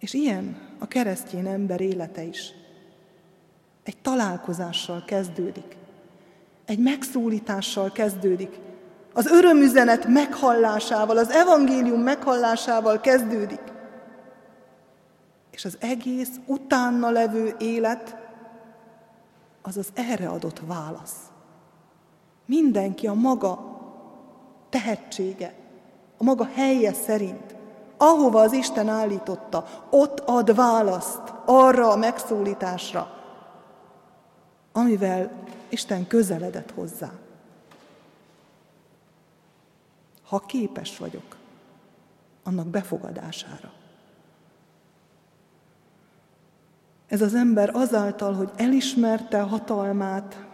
[0.04, 2.54] És ilyen a keresztény ember élete is.
[3.84, 5.78] Egy találkozással kezdődik.
[6.66, 8.60] Egy megszólítással kezdődik.
[9.14, 13.62] Az örömüzenet meghallásával, az evangélium meghallásával kezdődik.
[15.52, 18.16] És az egész utána levő élet
[19.62, 21.20] az az erre adott válasz.
[22.46, 23.80] Mindenki a maga
[24.70, 25.54] tehetsége,
[26.18, 27.53] a maga helye szerint,
[28.04, 33.08] ahova az Isten állította, ott ad választ arra a megszólításra,
[34.72, 35.32] amivel
[35.70, 37.12] Isten közeledett hozzá.
[40.34, 41.36] ha képes vagyok
[42.44, 43.72] annak befogadására.
[47.08, 50.46] Ez az ember azáltal, hogy elismerte hatalmát,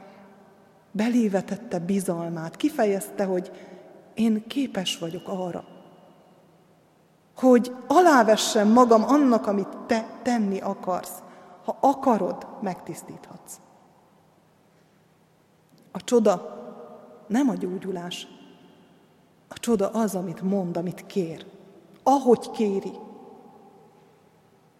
[0.91, 3.51] belévetette bizalmát, kifejezte, hogy
[4.13, 5.63] én képes vagyok arra,
[7.39, 11.23] hogy alávessem magam annak, amit te tenni akarsz.
[11.65, 13.59] Ha akarod, megtisztíthatsz.
[15.91, 16.57] A csoda
[17.27, 18.27] nem a gyógyulás.
[19.47, 21.45] A csoda az, amit mond, amit kér.
[22.03, 22.93] Ahogy kéri.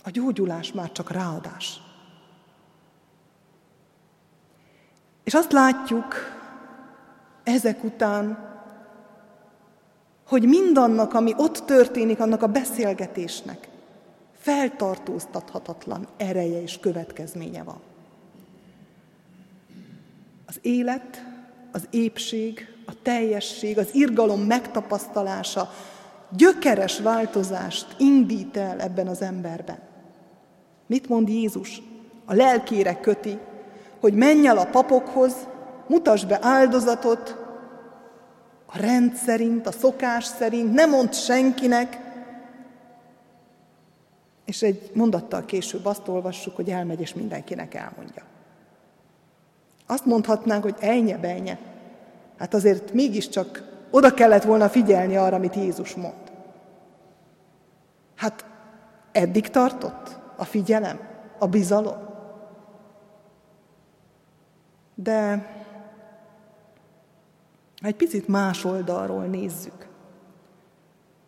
[0.03, 1.81] A gyógyulás már csak ráadás.
[5.23, 6.15] És azt látjuk
[7.43, 8.48] ezek után,
[10.29, 13.67] hogy mindannak, ami ott történik, annak a beszélgetésnek
[14.39, 17.79] feltartóztathatatlan ereje és következménye van.
[20.47, 21.23] Az élet,
[21.71, 25.71] az épség, a teljesség, az irgalom megtapasztalása
[26.29, 29.79] gyökeres változást indít el ebben az emberben.
[30.85, 31.81] Mit mond Jézus?
[32.25, 33.37] A lelkére köti,
[33.99, 35.33] hogy menj el a papokhoz,
[35.87, 37.38] mutasd be áldozatot,
[38.71, 41.99] a rend szerint, a szokás szerint, ne mondd senkinek,
[44.45, 48.23] és egy mondattal később azt olvassuk, hogy elmegy, és mindenkinek elmondja.
[49.87, 51.57] Azt mondhatnánk, hogy ejnye benye.
[52.37, 56.31] Hát azért mégiscsak oda kellett volna figyelni arra, amit Jézus mond.
[58.15, 58.45] Hát
[59.11, 60.99] eddig tartott a figyelem,
[61.37, 61.97] a bizalom.
[64.95, 65.47] De
[67.81, 69.87] ha egy picit más oldalról nézzük,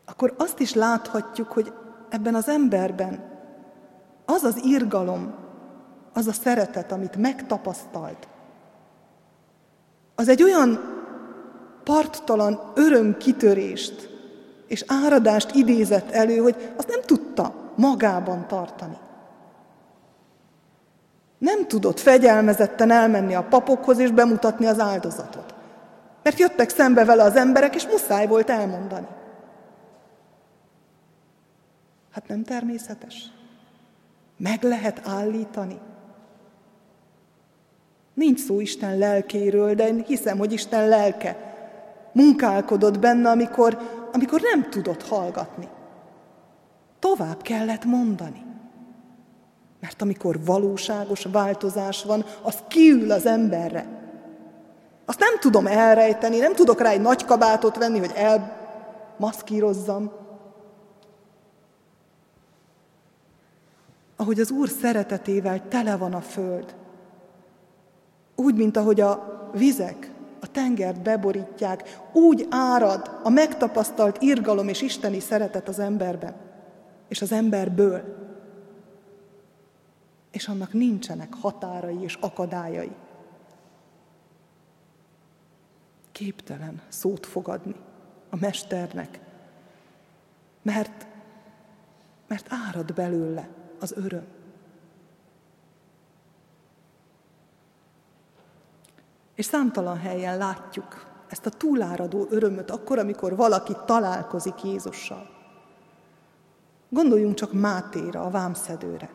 [0.06, 1.74] akkor azt is láthatjuk, hogy
[2.10, 3.24] ebben az emberben
[4.26, 5.34] az az irgalom,
[6.14, 8.28] az a szeretet, amit megtapasztalt,
[10.16, 10.80] az egy olyan
[11.84, 14.10] parttalan örömkitörést
[14.68, 18.98] és áradást idézett elő, hogy azt nem tudta magában tartani.
[21.38, 25.54] Nem tudott fegyelmezetten elmenni a papokhoz és bemutatni az áldozatot.
[26.24, 29.08] Mert jöttek szembe vele az emberek, és muszáj volt elmondani.
[32.12, 33.32] Hát nem természetes.
[34.38, 35.80] Meg lehet állítani.
[38.14, 41.52] Nincs szó Isten lelkéről, de én hiszem, hogy Isten lelke
[42.14, 43.78] munkálkodott benne, amikor,
[44.12, 45.68] amikor nem tudott hallgatni.
[47.00, 48.46] Tovább kellett mondani.
[49.80, 54.01] Mert amikor valóságos változás van, az kiül az emberre.
[55.12, 60.12] Azt nem tudom elrejteni, nem tudok rá egy nagy kabátot venni, hogy elmaszkírozzam.
[64.16, 66.76] Ahogy az Úr szeretetével tele van a föld,
[68.36, 75.20] úgy, mint ahogy a vizek a tengert beborítják, úgy árad a megtapasztalt irgalom és isteni
[75.20, 76.36] szeretet az emberben,
[77.08, 78.02] és az emberből.
[80.32, 82.92] És annak nincsenek határai és akadályai.
[86.22, 87.76] Képtelen szót fogadni
[88.30, 89.20] a mesternek,
[90.62, 91.08] mert,
[92.28, 93.50] mert árad belőle
[93.80, 94.26] az öröm.
[99.36, 105.30] És számtalan helyen látjuk ezt a túláradó örömöt akkor, amikor valaki találkozik Jézussal.
[106.90, 109.10] Gondoljunk csak Mátéra, a vámszedőre.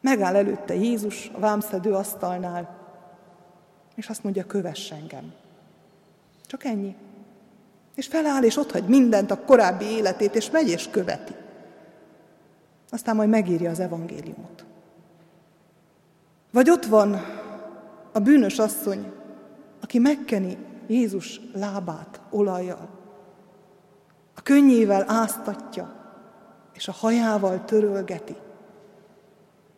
[0.00, 2.78] Megáll előtte Jézus a vámszedő asztalnál,
[3.94, 5.48] és azt mondja, kövess engem.
[6.50, 6.94] Csak ennyi.
[7.94, 11.32] És feláll, és otthagy mindent, a korábbi életét, és megy és követi.
[12.90, 14.64] Aztán majd megírja az evangéliumot.
[16.52, 17.20] Vagy ott van
[18.12, 19.12] a bűnös asszony,
[19.82, 22.88] aki megkeni Jézus lábát olajjal,
[24.34, 25.92] a könnyével áztatja,
[26.72, 28.36] és a hajával törölgeti.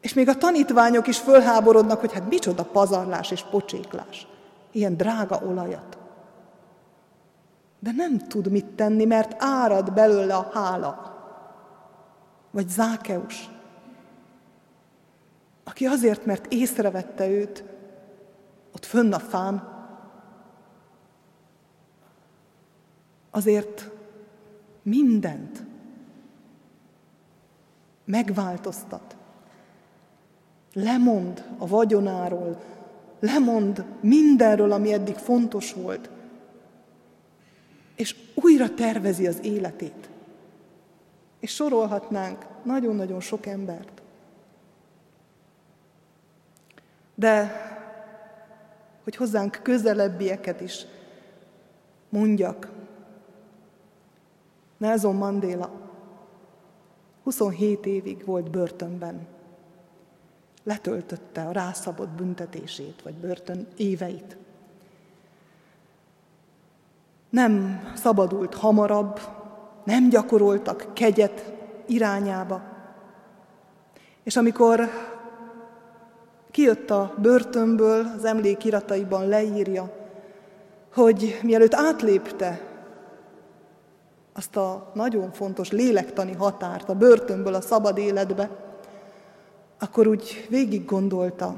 [0.01, 4.27] És még a tanítványok is fölháborodnak, hogy hát micsoda pazarlás és pocséklás,
[4.71, 6.01] ilyen drága olajat.
[7.83, 11.17] De nem tud mit tenni, mert árad belőle a hála.
[12.51, 13.51] Vagy Zákeus,
[15.65, 17.65] aki azért, mert észrevette őt,
[18.75, 19.69] ott fönn a fán,
[23.31, 23.91] azért
[24.83, 25.63] mindent
[28.05, 29.17] megváltoztat.
[30.73, 32.61] Lemond a vagyonáról,
[33.21, 36.11] lemond mindenről, ami eddig fontos volt,
[38.03, 40.11] és újra tervezi az életét.
[41.41, 44.03] És sorolhatnánk nagyon-nagyon sok embert.
[47.15, 47.53] De
[49.05, 50.87] hogy hozzánk közelebbieket is
[52.09, 52.71] mondjak.
[54.77, 55.71] Nelson Mandela
[57.23, 59.27] 27 évig volt börtönben.
[60.63, 64.37] Letöltötte a rászabott büntetését, vagy börtön éveit.
[67.33, 69.21] Nem szabadult hamarabb,
[69.85, 71.53] nem gyakoroltak kegyet
[71.87, 72.63] irányába.
[74.23, 74.89] És amikor
[76.51, 79.91] kijött a börtönből, az emlékirataiban leírja,
[80.95, 82.61] hogy mielőtt átlépte
[84.33, 88.51] azt a nagyon fontos lélektani határt a börtönből a szabad életbe,
[89.79, 91.55] akkor úgy végig gondolta,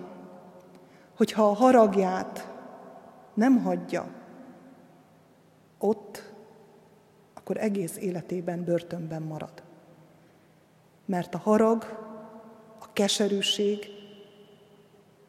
[1.16, 2.48] hogy ha a haragját
[3.34, 4.06] nem hagyja
[5.84, 6.32] ott,
[7.34, 9.62] akkor egész életében börtönben marad.
[11.04, 11.82] Mert a harag,
[12.80, 13.86] a keserűség,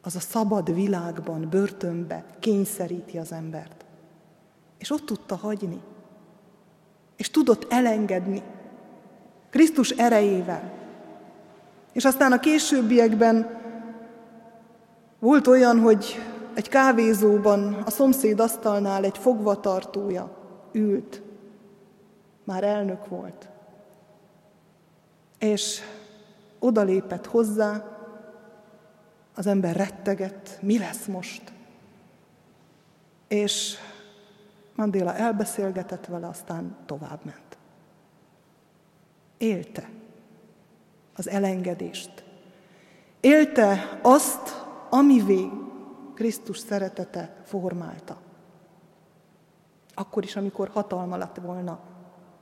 [0.02, 3.84] az a szabad világban, börtönbe kényszeríti az embert.
[4.78, 5.80] És ott tudta hagyni.
[7.16, 8.42] És tudott elengedni.
[9.50, 10.72] Krisztus erejével.
[11.92, 13.60] És aztán a későbbiekben
[15.18, 16.20] volt olyan, hogy
[16.54, 20.35] egy kávézóban a szomszéd asztalnál egy fogvatartója
[20.76, 21.22] ült.
[22.44, 23.48] Már elnök volt.
[25.38, 25.80] És
[26.58, 27.84] odalépett hozzá,
[29.34, 31.52] az ember rettegett, mi lesz most?
[33.28, 33.76] És
[34.74, 37.58] Mandela elbeszélgetett vele, aztán továbbment.
[39.38, 39.88] Élte
[41.14, 42.24] az elengedést.
[43.20, 45.48] Élte azt, amivé
[46.14, 48.20] Krisztus szeretete formálta.
[49.98, 51.78] Akkor is, amikor hatalma lett volna,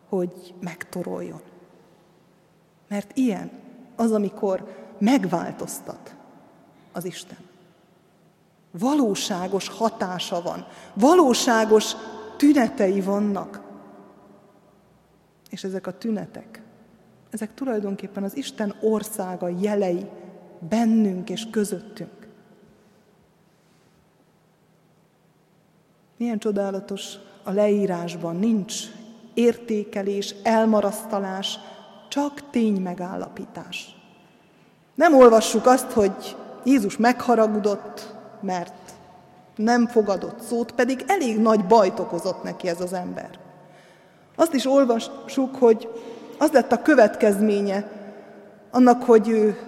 [0.09, 1.41] hogy megtoroljon.
[2.89, 3.51] Mert ilyen
[3.97, 6.15] az, amikor megváltoztat
[6.93, 7.39] az Isten.
[8.71, 11.93] Valóságos hatása van, valóságos
[12.37, 13.61] tünetei vannak.
[15.51, 16.63] És ezek a tünetek,
[17.31, 20.07] ezek tulajdonképpen az Isten országa jelei
[20.69, 22.29] bennünk és közöttünk.
[26.17, 28.75] Milyen csodálatos a leírásban nincs
[29.35, 31.59] értékelés, elmarasztalás,
[32.09, 33.97] csak tény megállapítás.
[34.95, 38.95] Nem olvassuk azt, hogy Jézus megharagudott, mert
[39.57, 43.31] nem fogadott szót, pedig elég nagy bajt okozott neki ez az ember.
[44.37, 45.89] Azt is olvassuk, hogy
[46.39, 47.91] az lett a következménye
[48.71, 49.59] annak, hogy ő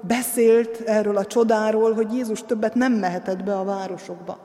[0.00, 4.38] beszélt erről a csodáról, hogy Jézus többet nem mehetett be a városokba,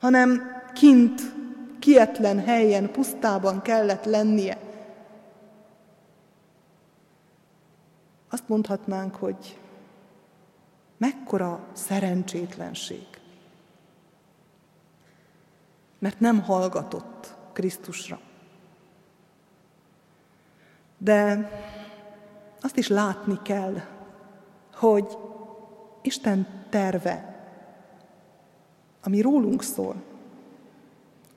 [0.00, 0.42] hanem
[0.74, 1.20] kint,
[1.78, 4.58] kietlen helyen, pusztában kellett lennie.
[8.30, 9.58] Azt mondhatnánk, hogy
[10.98, 13.06] Mekkora szerencsétlenség.
[15.98, 18.20] Mert nem hallgatott Krisztusra.
[20.98, 21.50] De
[22.60, 23.74] azt is látni kell,
[24.74, 25.18] hogy
[26.02, 27.42] Isten terve,
[29.02, 30.02] ami rólunk szól,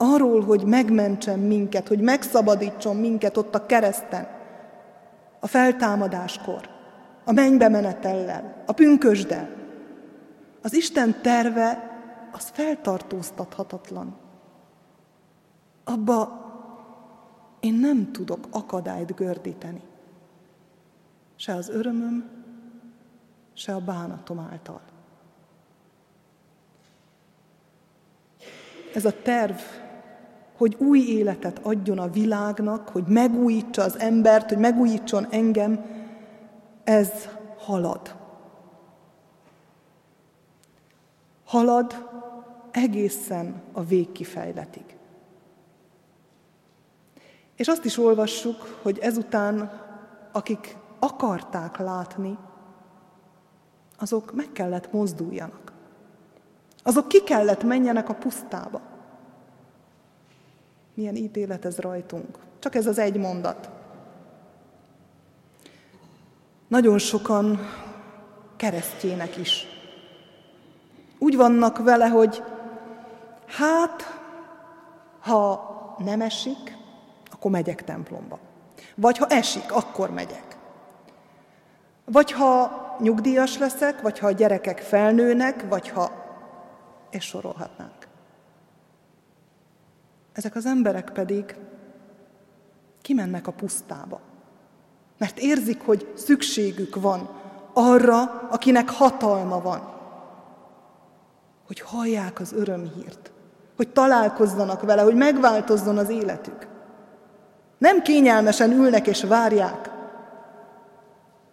[0.02, 4.28] arról, hogy megmentsen minket, hogy megszabadítson minket ott a kereszten,
[5.40, 6.70] a feltámadáskor,
[7.26, 9.50] a mennybe menetellel, a pünkösdel.
[10.62, 11.90] Az Isten terve
[12.32, 14.16] az feltartóztathatatlan.
[15.84, 16.40] Abba
[17.60, 19.82] én nem tudok akadályt gördíteni.
[21.36, 22.30] Se az örömöm,
[23.54, 24.82] se a bánatom által.
[28.94, 29.60] Ez a terv,
[30.62, 35.86] hogy új életet adjon a világnak, hogy megújítsa az embert, hogy megújítson engem,
[36.84, 37.10] ez
[37.58, 38.16] halad.
[41.46, 42.08] Halad
[42.72, 44.84] egészen a végkifejletig.
[47.56, 49.82] És azt is olvassuk, hogy ezután,
[50.32, 52.38] akik akarták látni,
[53.98, 55.72] azok meg kellett mozduljanak.
[56.84, 58.91] Azok ki kellett menjenek a pusztába.
[60.94, 62.38] Milyen ítélet ez rajtunk.
[62.60, 63.70] Csak ez az egy mondat.
[66.68, 67.60] Nagyon sokan
[68.56, 69.66] keresztjének is.
[71.20, 72.44] Úgy vannak vele, hogy
[73.48, 74.22] hát,
[75.20, 76.78] ha nem esik,
[77.32, 78.40] akkor megyek templomba.
[78.96, 80.58] Vagy ha esik, akkor megyek.
[82.06, 86.12] Vagy ha nyugdíjas leszek, vagy ha a gyerekek felnőnek, vagy ha...
[87.10, 88.01] és sorolhatnánk.
[90.34, 91.56] Ezek az emberek pedig
[93.02, 94.22] kimennek a pusztába.
[95.18, 97.30] Mert érzik, hogy szükségük van
[97.74, 99.94] arra, akinek hatalma van.
[101.68, 103.32] Hogy hallják az örömhírt,
[103.76, 106.68] hogy találkozzanak vele, hogy megváltozzon az életük.
[107.78, 109.90] Nem kényelmesen ülnek és várják,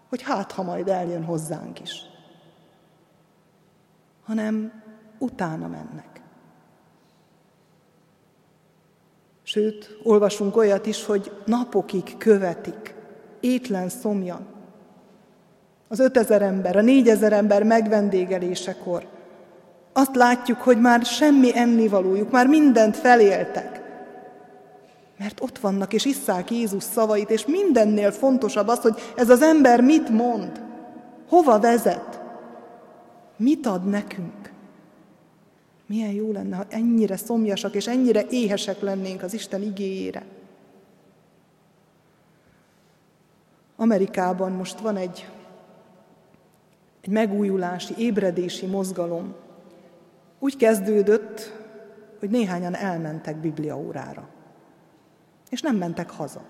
[0.09, 2.03] hogy hát, ha majd eljön hozzánk is,
[4.25, 4.83] hanem
[5.19, 6.18] utána mennek.
[9.51, 12.95] Sőt, olvasunk olyat is, hogy napokig követik,
[13.41, 14.47] étlen szomjan.
[15.89, 19.07] Az ötezer ember, a négyezer ember megvendégelésekor
[19.93, 23.81] azt látjuk, hogy már semmi ennivalójuk, már mindent feléltek.
[25.19, 29.81] Mert ott vannak, és isszák Jézus szavait, és mindennél fontosabb az, hogy ez az ember
[29.81, 30.63] mit mond,
[31.29, 32.21] hova vezet,
[33.37, 34.53] mit ad nekünk.
[35.89, 40.25] Milyen jó lenne, ha ennyire szomjasak és ennyire éhesek lennénk az Isten igéjére.
[43.77, 45.29] Amerikában most van egy,
[47.01, 49.35] egy megújulási, ébredési mozgalom.
[50.39, 51.53] Úgy kezdődött,
[52.19, 54.29] hogy néhányan elmentek bibliaórára,
[55.51, 56.43] és nem mentek haza.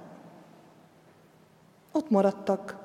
[1.93, 2.77] Ott maradtak,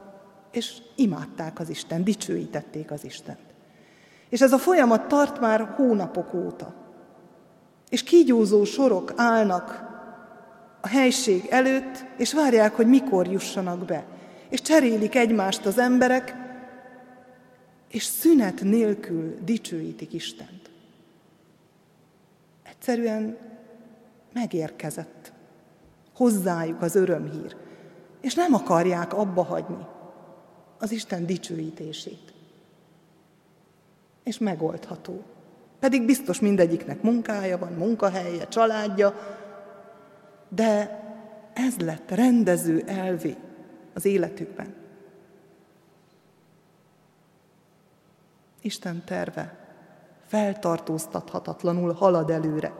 [0.51, 3.52] és imádták az Isten, dicsőítették az Istent.
[4.33, 6.73] És ez a folyamat tart már hónapok óta.
[7.89, 9.83] És kígyózó sorok állnak
[10.81, 14.05] a helység előtt, és várják, hogy mikor jussanak be.
[14.49, 16.35] És cserélik egymást az emberek,
[17.89, 20.69] és szünet nélkül dicsőítik Istent.
[22.63, 23.37] Egyszerűen
[24.33, 25.31] megérkezett
[26.15, 27.55] hozzájuk az örömhír,
[28.21, 29.85] és nem akarják abba hagyni
[30.79, 32.32] az Isten dicsőítését
[34.23, 35.23] és megoldható.
[35.79, 39.13] Pedig biztos mindegyiknek munkája van, munkahelye, családja,
[40.49, 41.01] de
[41.53, 43.35] ez lett rendező elvé
[43.93, 44.73] az életükben.
[48.61, 49.57] Isten terve
[50.27, 52.73] feltartóztathatatlanul halad előre.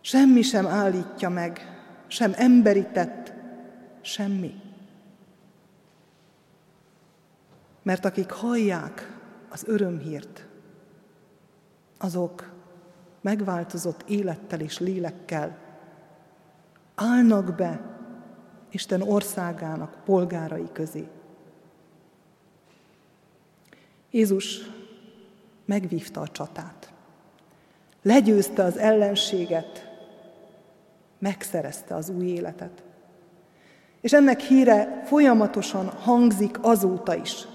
[0.00, 1.60] Semmi sem állítja meg,
[2.06, 3.32] sem emberi tett,
[4.00, 4.54] semmi.
[7.82, 9.13] Mert akik hallják
[9.54, 10.46] az örömhírt,
[11.98, 12.52] azok
[13.20, 15.58] megváltozott élettel és lélekkel
[16.94, 17.80] állnak be
[18.70, 21.08] Isten országának polgárai közé.
[24.10, 24.60] Jézus
[25.64, 26.92] megvívta a csatát,
[28.02, 29.88] legyőzte az ellenséget,
[31.18, 32.82] megszerezte az új életet.
[34.00, 37.46] És ennek híre folyamatosan hangzik azóta is.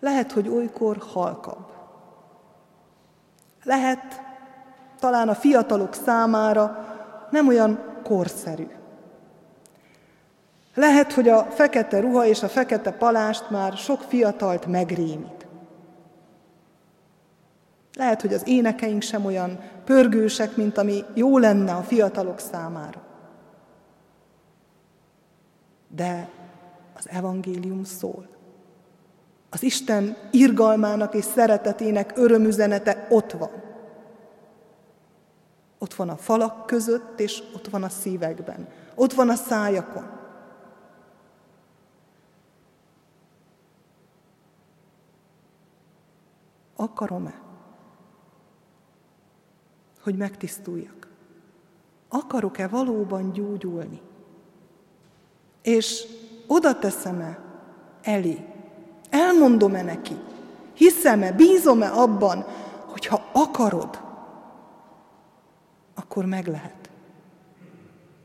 [0.00, 1.66] Lehet, hogy olykor halkabb.
[3.64, 4.22] Lehet,
[5.00, 6.86] talán a fiatalok számára
[7.30, 8.66] nem olyan korszerű.
[10.74, 15.46] Lehet, hogy a fekete ruha és a fekete palást már sok fiatalt megrémít.
[17.96, 23.02] Lehet, hogy az énekeink sem olyan pörgősek, mint ami jó lenne a fiatalok számára.
[25.88, 26.28] De
[26.96, 28.37] az evangélium szól.
[29.50, 33.50] Az Isten irgalmának és szeretetének örömüzenete ott van.
[35.78, 38.68] Ott van a falak között, és ott van a szívekben.
[38.94, 40.16] Ott van a szájakon.
[46.76, 47.40] Akarom-e,
[50.02, 51.08] hogy megtisztuljak?
[52.08, 54.00] Akarok-e valóban gyógyulni?
[55.62, 56.06] És
[56.46, 57.38] oda teszem-e
[58.02, 58.57] elé
[59.10, 60.16] Elmondom-e neki?
[60.74, 62.44] Hiszem-e, bízom-e abban,
[62.86, 64.00] hogy ha akarod,
[65.94, 66.90] akkor meg lehet.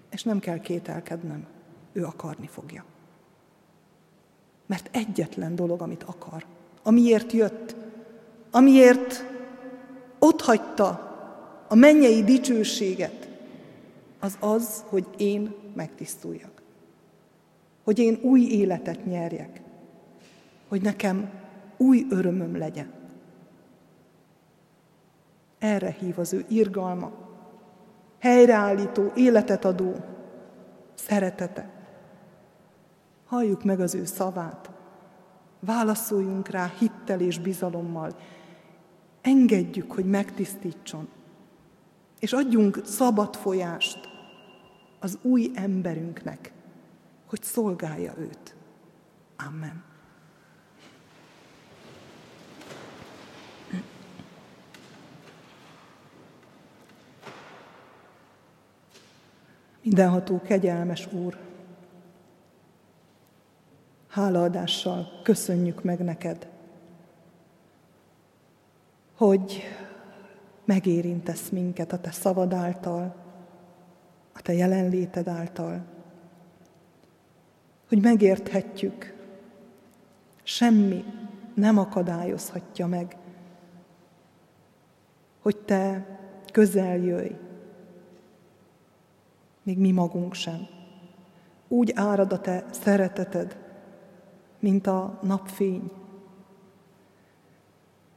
[0.10, 1.46] És nem kell kételkednem,
[1.94, 2.84] ő akarni fogja.
[4.66, 6.46] Mert egyetlen dolog, amit akar,
[6.84, 7.76] amiért jött,
[8.52, 9.26] amiért
[10.20, 11.12] ott hagyta
[11.68, 13.30] a mennyei dicsőséget,
[14.20, 16.62] az az, hogy én megtisztuljak.
[17.84, 19.63] Hogy én új életet nyerjek
[20.74, 21.32] hogy nekem
[21.78, 22.92] új örömöm legyen.
[25.60, 27.12] Erre hív az ő irgalma,
[28.20, 29.96] helyreállító, életet adó
[30.94, 31.70] szeretete.
[33.26, 34.72] Halljuk meg az ő szavát,
[35.60, 38.16] válaszoljunk rá hittel és bizalommal,
[39.22, 41.08] engedjük, hogy megtisztítson,
[42.20, 44.10] és adjunk szabad folyást
[45.00, 46.54] az új emberünknek,
[47.26, 48.56] hogy szolgálja őt.
[49.48, 49.92] Amen.
[59.84, 61.38] Mindenható kegyelmes Úr,
[64.08, 66.48] hálaadással köszönjük meg neked,
[69.16, 69.62] hogy
[70.66, 73.16] megérintesz minket a te szavad által,
[74.34, 75.86] a Te jelenléted által,
[77.88, 79.14] hogy megérthetjük,
[80.44, 81.04] semmi
[81.54, 83.18] nem akadályozhatja meg,
[85.42, 86.06] hogy Te
[86.52, 87.36] közel jöjj,
[89.64, 90.68] még mi magunk sem.
[91.68, 93.58] Úgy árad a Te szereteted,
[94.60, 95.92] mint a napfény.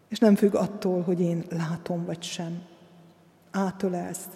[0.08, 2.62] És nem függ attól, hogy én látom vagy sem.
[3.50, 4.28] Átölelsz.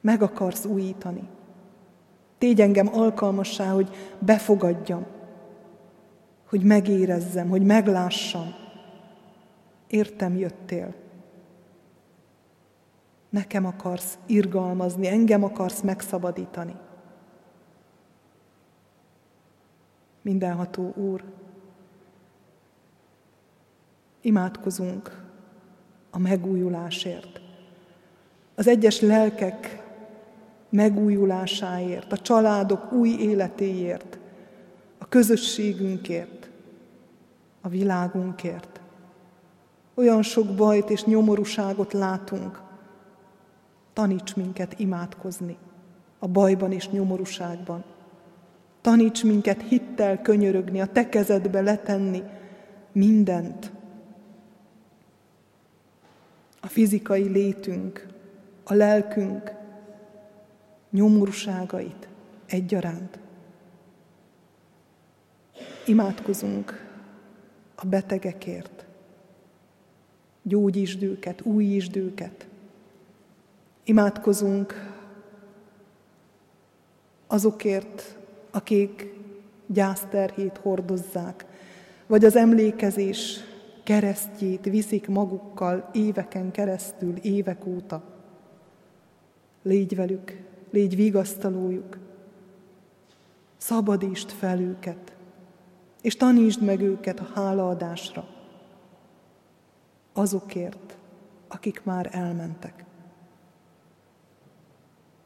[0.00, 1.28] Meg akarsz újítani.
[2.38, 5.06] Tégy engem alkalmassá, hogy befogadjam,
[6.48, 8.54] hogy megérezzem, hogy meglássam.
[9.86, 10.94] Értem jöttél.
[13.28, 16.74] Nekem akarsz irgalmazni, engem akarsz megszabadítani.
[20.22, 21.24] Mindenható Úr,
[24.20, 25.24] imádkozunk
[26.10, 27.40] a megújulásért,
[28.54, 29.86] az egyes lelkek
[30.68, 34.18] megújulásáért, a családok új életéért,
[34.98, 36.50] a közösségünkért,
[37.60, 38.80] a világunkért.
[39.94, 42.67] Olyan sok bajt és nyomorúságot látunk.
[43.98, 45.56] Taníts minket imádkozni
[46.18, 47.84] a bajban és nyomorúságban.
[48.80, 52.22] Taníts minket hittel könyörögni, a te kezedbe letenni
[52.92, 53.72] mindent.
[56.60, 58.06] A fizikai létünk,
[58.64, 59.52] a lelkünk
[60.90, 62.08] nyomorúságait
[62.46, 63.18] egyaránt.
[65.86, 66.90] Imádkozunk
[67.74, 68.86] a betegekért,
[70.42, 72.47] gyógyítsd őket, újítsd őket.
[73.88, 74.74] Imádkozunk
[77.26, 78.18] azokért,
[78.50, 79.14] akik
[79.66, 81.46] gyászterhét hordozzák,
[82.06, 83.40] vagy az emlékezés
[83.84, 88.02] keresztjét viszik magukkal éveken keresztül, évek óta.
[89.62, 91.98] Légy velük, légy vigasztalójuk,
[93.56, 95.16] szabadítsd fel őket,
[96.02, 98.28] és tanítsd meg őket a hálaadásra,
[100.12, 100.96] azokért,
[101.48, 102.86] akik már elmentek.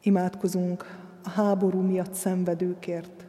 [0.03, 3.27] Imádkozunk a háború miatt szenvedőkért.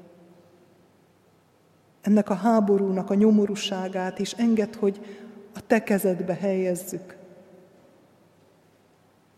[2.01, 5.21] Ennek a háborúnak a nyomorúságát is enged, hogy
[5.53, 7.17] a te kezedbe helyezzük.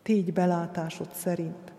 [0.02, 1.74] Tégy belátásod szerint.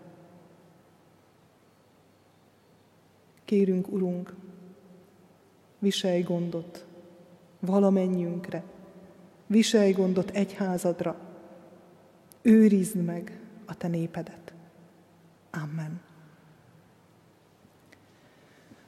[3.45, 4.35] Kérünk, Urunk,
[5.79, 6.85] viselj gondot
[7.59, 8.63] valamennyünkre,
[9.47, 11.15] viselj gondot egyházadra,
[12.41, 14.46] őrizd meg a te népedet.
[15.63, 15.99] Amen.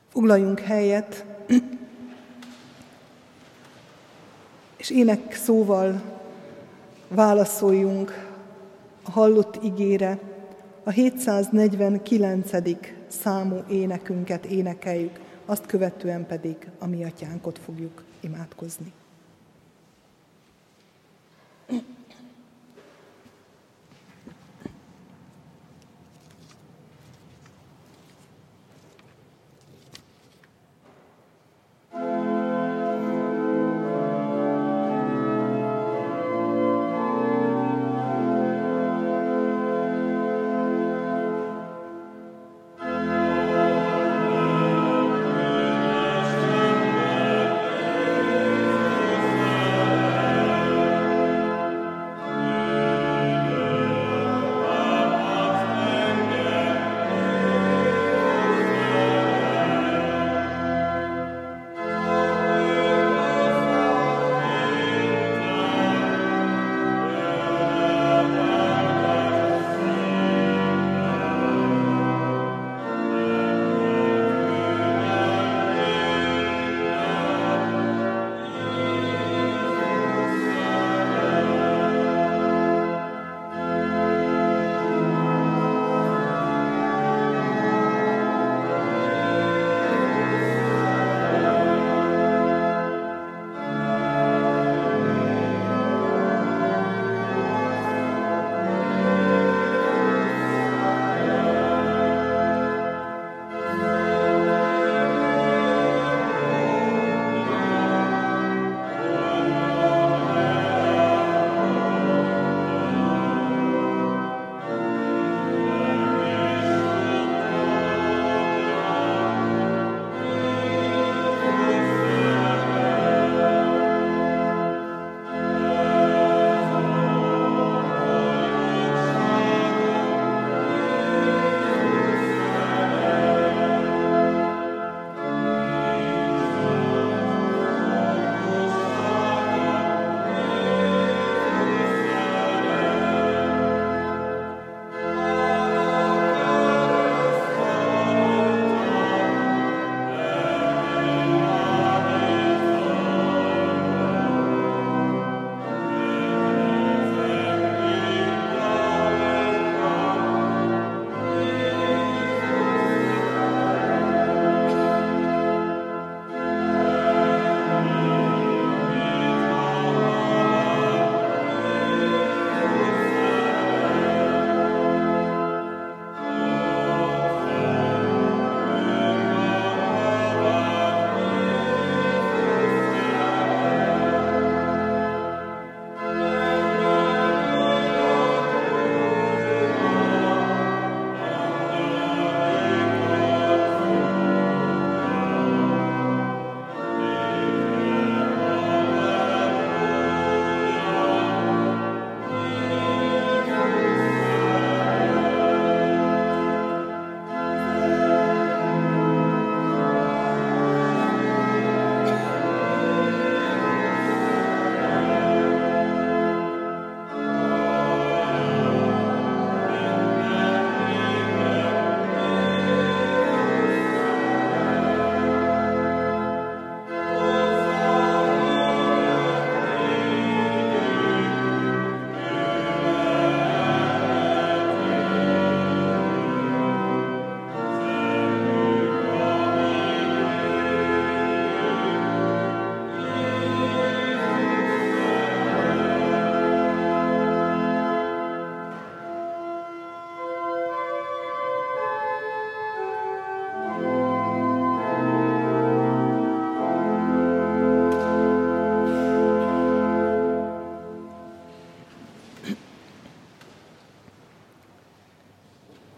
[0.07, 1.25] Foglaljunk helyet,
[4.77, 6.01] és ének szóval
[7.07, 8.27] válaszoljunk
[9.03, 10.19] a hallott igére,
[10.83, 12.49] a 749.
[13.07, 18.93] számú énekünket énekeljük, azt követően pedig a mi atyánkot fogjuk imádkozni.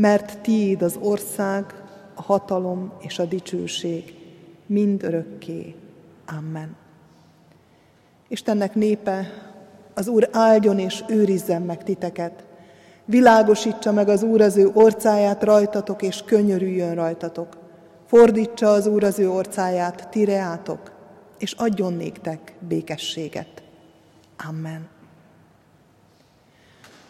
[0.00, 1.74] mert tiéd az ország,
[2.14, 4.14] a hatalom és a dicsőség
[4.66, 5.74] mind örökké.
[6.38, 6.76] Amen.
[8.28, 9.26] Istennek népe,
[9.94, 12.44] az Úr áldjon és őrizzen meg titeket.
[13.04, 17.56] Világosítsa meg az Úr az ő orcáját rajtatok, és könyörüljön rajtatok.
[18.06, 20.92] Fordítsa az Úr az ő orcáját, tireátok,
[21.38, 23.62] és adjon néktek békességet.
[24.48, 24.88] Amen.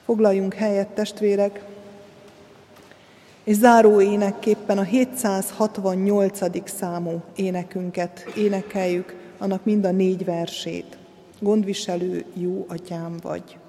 [0.05, 1.70] Foglaljunk helyet, testvérek,
[3.45, 6.69] és záró énekképpen a 768.
[6.69, 10.99] számú énekünket énekeljük, annak mind a négy versét.
[11.39, 13.60] Gondviselő, jó atyám vagy.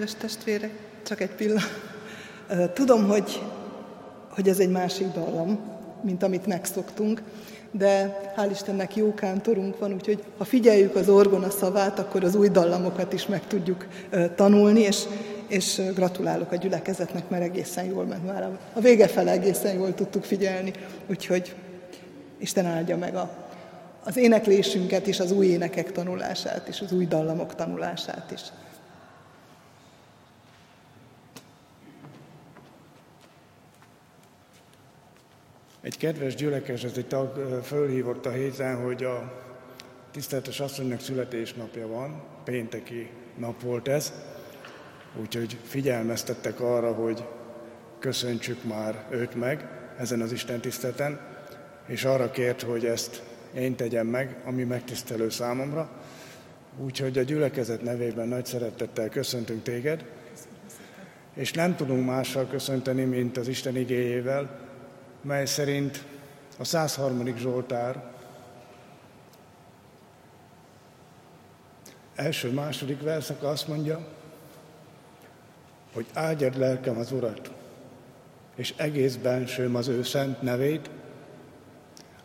[0.00, 0.70] Kedves testvérek,
[1.06, 1.70] csak egy pillanat.
[2.74, 3.42] Tudom, hogy,
[4.28, 5.58] hogy ez egy másik dallam,
[6.02, 7.22] mint amit megszoktunk,
[7.70, 12.48] de hál' Istennek jó kántorunk van, úgyhogy ha figyeljük az orgona szavát, akkor az új
[12.48, 13.86] dallamokat is meg tudjuk
[14.34, 15.02] tanulni, és,
[15.46, 18.58] és gratulálok a gyülekezetnek, mert egészen jól ment már.
[18.72, 20.72] A vége fele egészen jól tudtuk figyelni,
[21.06, 21.54] úgyhogy
[22.38, 23.30] Isten áldja meg a,
[24.04, 28.40] az éneklésünket is, az új énekek tanulását is, az új dallamok tanulását is.
[35.90, 39.42] Egy kedves gyülekezeti tag fölhívott a héten, hogy a
[40.10, 44.12] tiszteletes asszonynak születésnapja van, pénteki nap volt ez,
[45.20, 47.24] úgyhogy figyelmeztettek arra, hogy
[47.98, 49.68] köszöntsük már őt meg
[49.98, 51.20] ezen az Isten tiszteleten,
[51.86, 53.22] és arra kért, hogy ezt
[53.54, 55.90] én tegyem meg, ami megtisztelő számomra.
[56.78, 60.04] Úgyhogy a gyülekezet nevében nagy szeretettel köszöntünk téged,
[61.34, 64.68] és nem tudunk mással köszönteni, mint az Isten igéjével,
[65.22, 66.04] mely szerint
[66.58, 67.36] a 103.
[67.36, 68.02] Zsoltár
[72.14, 74.06] első-második verszak azt mondja,
[75.92, 77.50] hogy áldjad lelkem az Urat,
[78.54, 80.90] és egész bensőm az ő szent nevét,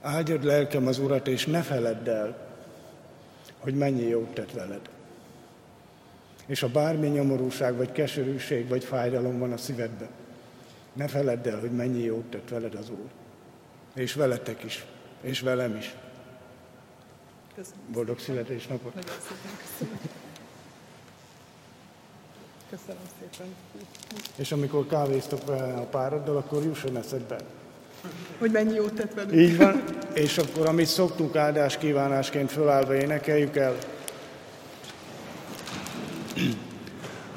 [0.01, 2.47] áldjad lelkem az Urat, és ne feledd el,
[3.59, 4.89] hogy mennyi jót tett veled.
[6.45, 10.09] És ha bármi nyomorúság, vagy keserűség, vagy fájdalom van a szívedben,
[10.95, 13.09] ne feledd el, hogy mennyi jót tett veled az Úr.
[13.93, 14.85] És veletek is,
[15.21, 15.95] és velem is.
[17.55, 17.79] Köszönöm.
[17.91, 18.93] Boldog születésnapot!
[18.95, 19.99] Nagyon szépen köszönöm.
[22.69, 23.55] Köszönöm szépen.
[24.35, 27.37] És amikor kávéztok a pároddal, akkor jusson eszedbe.
[28.39, 29.41] Hogy mennyi jót tett velünk.
[29.41, 29.83] Így van.
[30.13, 33.77] És akkor, amit szoktunk áldás kívánásként fölállva énekeljük el.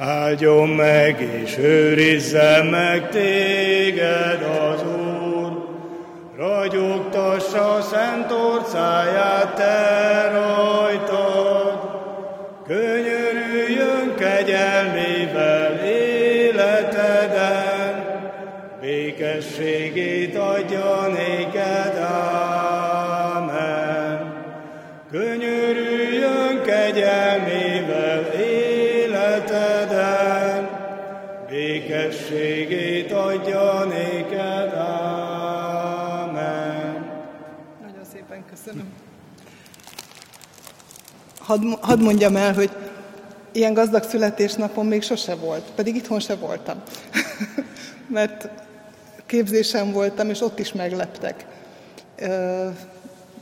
[0.01, 5.69] Áldjon meg és őrizze meg téged az Úr,
[6.37, 11.81] ragyogtassa szent orcáját te rajtad,
[12.67, 15.18] könyörüljön kegyelmével
[41.49, 42.71] Hadd, hadd mondjam el, hogy
[43.53, 46.83] ilyen gazdag születésnapom még sose volt, pedig itthon se voltam.
[48.19, 48.49] Mert
[49.27, 51.47] képzésem voltam, és ott is megleptek.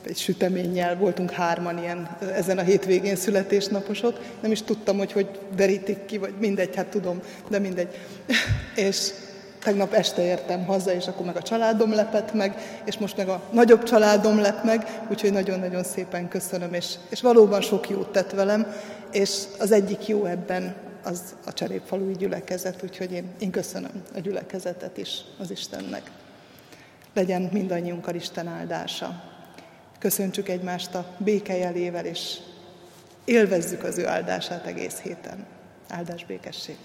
[0.07, 4.19] Egy süteménnyel voltunk hárman ilyen ezen a hétvégén születésnaposok.
[4.41, 7.89] Nem is tudtam, hogy hogy derítik ki, vagy mindegy, hát tudom, de mindegy.
[8.89, 9.11] és
[9.67, 13.43] tegnap este értem haza, és akkor meg a családom lepett meg, és most meg a
[13.51, 18.75] nagyobb családom lett meg, úgyhogy nagyon-nagyon szépen köszönöm, és, és valóban sok jót tett velem,
[19.12, 24.97] és az egyik jó ebben az a cserépfalui gyülekezet, úgyhogy én, én köszönöm a gyülekezetet
[24.97, 26.11] is az Istennek.
[27.14, 29.23] Legyen mindannyiunkkal Isten áldása.
[29.99, 32.37] Köszöntsük egymást a békejelével, és
[33.25, 35.47] élvezzük az ő áldását egész héten.
[35.89, 36.77] Áldás békesség!